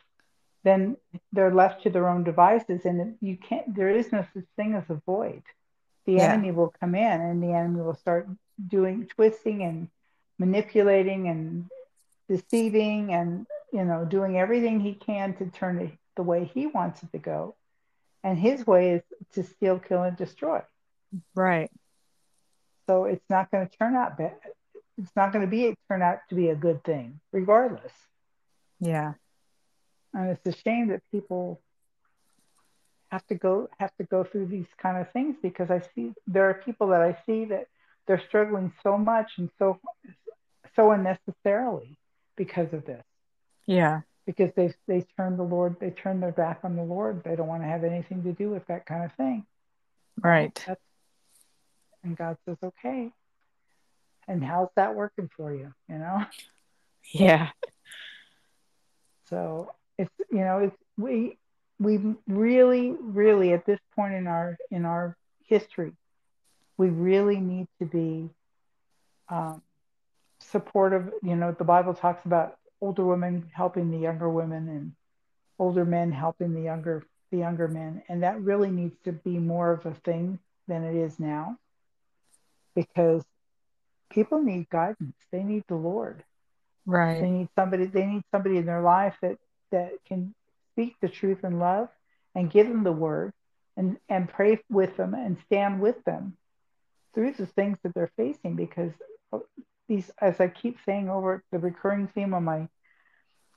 [0.65, 0.97] then
[1.33, 2.85] they're left to their own devices.
[2.85, 5.43] And you can't, there is no such thing as a void.
[6.07, 6.33] The yeah.
[6.33, 8.29] enemy will come in and the enemy will start
[8.69, 9.89] doing twisting and
[10.39, 11.71] manipulating and
[12.29, 17.03] deceiving and you know doing everything he can to turn it the way he wants
[17.03, 17.57] it to go.
[18.25, 19.03] And his way is
[19.33, 20.63] to steal kill and destroy.
[21.35, 21.71] Right.
[22.87, 24.37] So it's not going to turn out bad.
[24.99, 27.93] It's not going to be turn out to be a good thing regardless.
[28.79, 29.15] Yeah.
[30.15, 31.61] And it's a shame that people
[33.11, 36.49] have to go have to go through these kind of things because i see there
[36.49, 37.67] are people that i see that
[38.07, 39.79] they're struggling so much and so
[40.75, 41.97] so unnecessarily
[42.37, 43.05] because of this.
[43.67, 44.01] Yeah.
[44.27, 47.25] Because they they turn the Lord, they turn their back on the Lord.
[47.25, 49.45] They don't want to have anything to do with that kind of thing.
[50.21, 50.63] Right.
[50.67, 50.81] That's,
[52.05, 53.11] and God says, okay.
[54.29, 55.73] And how's that working for you?
[55.89, 56.25] You know?
[57.13, 57.51] Yeah.
[59.29, 61.39] So it's you know it's we
[61.81, 61.99] we
[62.29, 65.95] really really at this point in our in our history
[66.77, 68.29] we really need to be
[69.29, 69.63] um,
[70.41, 71.13] supportive.
[71.23, 74.93] You know, the Bible talks about older women helping the younger women and
[75.59, 79.73] older men helping the younger the younger men, and that really needs to be more
[79.73, 81.57] of a thing than it is now,
[82.75, 83.25] because
[84.11, 85.17] people need guidance.
[85.31, 86.23] They need the Lord.
[86.85, 87.23] Right.
[87.23, 87.87] They need somebody.
[87.87, 89.39] They need somebody in their life that
[89.71, 90.35] that can
[90.73, 91.89] speak the truth in love
[92.35, 93.33] and give them the word
[93.77, 96.37] and and pray with them and stand with them
[97.15, 98.93] through the things that they're facing because
[99.89, 102.69] these, as I keep saying over the recurring theme on my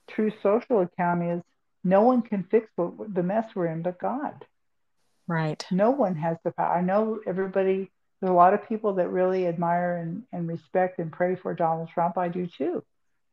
[0.09, 1.41] Truth Social account is
[1.83, 4.45] no one can fix what, the mess we're in but God.
[5.27, 5.63] Right.
[5.71, 6.75] No one has the power.
[6.77, 7.89] I know everybody,
[8.19, 11.89] there's a lot of people that really admire and, and respect and pray for Donald
[11.93, 12.17] Trump.
[12.17, 12.83] I do too.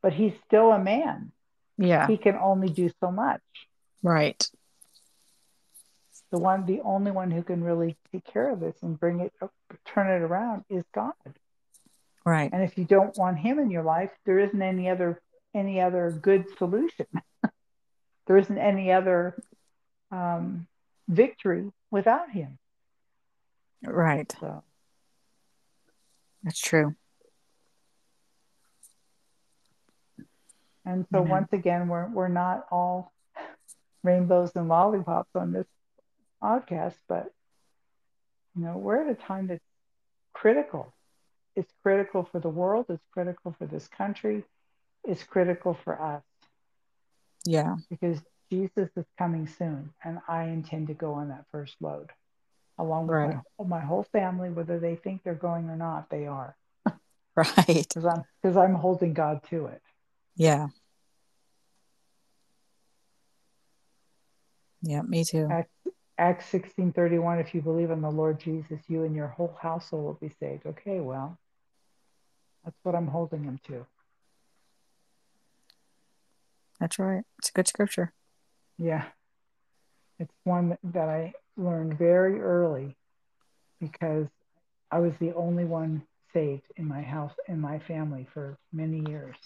[0.01, 1.31] But he's still a man.
[1.77, 2.07] Yeah.
[2.07, 3.41] He can only do so much.
[4.01, 4.47] Right.
[6.31, 9.33] The one, the only one who can really take care of this and bring it,
[9.85, 11.13] turn it around is God.
[12.25, 12.51] Right.
[12.51, 15.21] And if you don't want him in your life, there isn't any other
[15.53, 17.05] any other good solution.
[18.27, 19.41] there isn't any other
[20.11, 20.67] um,
[21.07, 22.57] victory without him.
[23.85, 24.31] Right.
[24.39, 24.63] So
[26.43, 26.95] that's true.
[30.85, 31.29] And so Amen.
[31.29, 33.13] once again, we're we're not all
[34.03, 35.67] rainbows and lollipops on this
[36.41, 37.31] podcast, but
[38.55, 39.63] you know, we're at a time that's
[40.33, 40.93] critical
[41.55, 44.43] it's critical for the world, it's critical for this country,
[45.03, 46.23] it's critical for us.
[47.45, 47.75] Yeah.
[47.89, 48.19] Because
[48.51, 52.11] Jesus is coming soon, and I intend to go on that first load
[52.77, 53.37] along with right.
[53.59, 56.55] my, my whole family, whether they think they're going or not, they are.
[57.35, 57.65] Right.
[57.65, 59.81] Because I'm, cause I'm holding God to it.
[60.35, 60.67] Yeah.
[64.83, 65.47] Yeah, me too.
[65.49, 65.71] Acts,
[66.19, 70.29] Acts 16:31 if you believe in the Lord Jesus you and your whole household will
[70.29, 70.67] be saved.
[70.67, 71.39] Okay, well,
[72.63, 73.87] that's what I'm holding him to.
[76.83, 77.23] That's right.
[77.39, 78.11] It's a good scripture.
[78.77, 79.05] Yeah.
[80.19, 82.97] It's one that I learned very early
[83.79, 84.27] because
[84.91, 86.03] I was the only one
[86.33, 89.37] saved in my house, in my family for many years.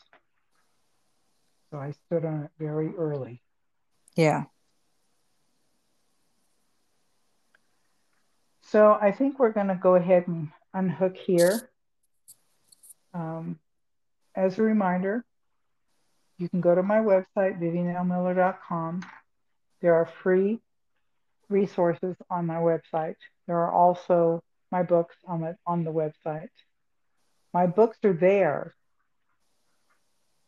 [1.69, 3.43] So I stood on it very early.
[4.15, 4.45] Yeah.
[8.63, 11.69] So I think we're going to go ahead and unhook here.
[13.13, 13.59] Um,
[14.35, 15.23] as a reminder,
[16.37, 19.03] you can go to my website, vivianlmiller.com.
[19.81, 20.59] There are free
[21.49, 23.15] resources on my website.
[23.47, 26.49] There are also my books on the, on the website.
[27.53, 28.75] My books are there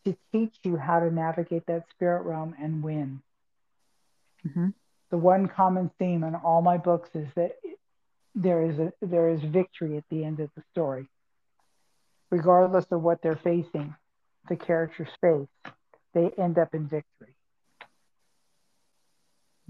[0.05, 3.21] to teach you how to navigate that spirit realm and win.
[4.47, 4.69] Mm-hmm.
[5.09, 7.55] The one common theme in all my books is that
[8.35, 11.07] there is a there is victory at the end of the story.
[12.29, 13.95] Regardless of what they're facing,
[14.47, 15.47] the characters face,
[16.14, 17.36] they end up in victory.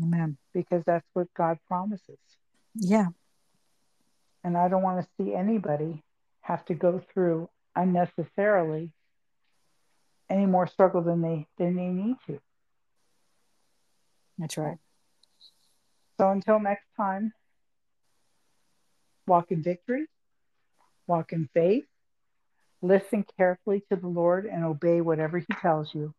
[0.02, 0.38] Amen.
[0.54, 2.18] Because that's what God promises.
[2.76, 3.08] Yeah.
[4.44, 6.02] And I don't want to see anybody
[6.42, 8.92] have to go through unnecessarily
[10.30, 12.40] any more struggle than they than they need to.
[14.38, 14.78] That's right.
[16.18, 17.34] So until next time,
[19.28, 20.06] walk in victory,
[21.08, 21.86] walk in faith,
[22.82, 26.14] listen carefully to the Lord and obey whatever he tells you.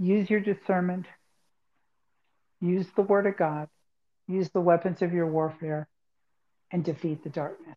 [0.00, 1.04] Use your discernment.
[2.60, 3.68] Use the word of God.
[4.26, 5.88] Use the weapons of your warfare
[6.70, 7.76] and defeat the darkness.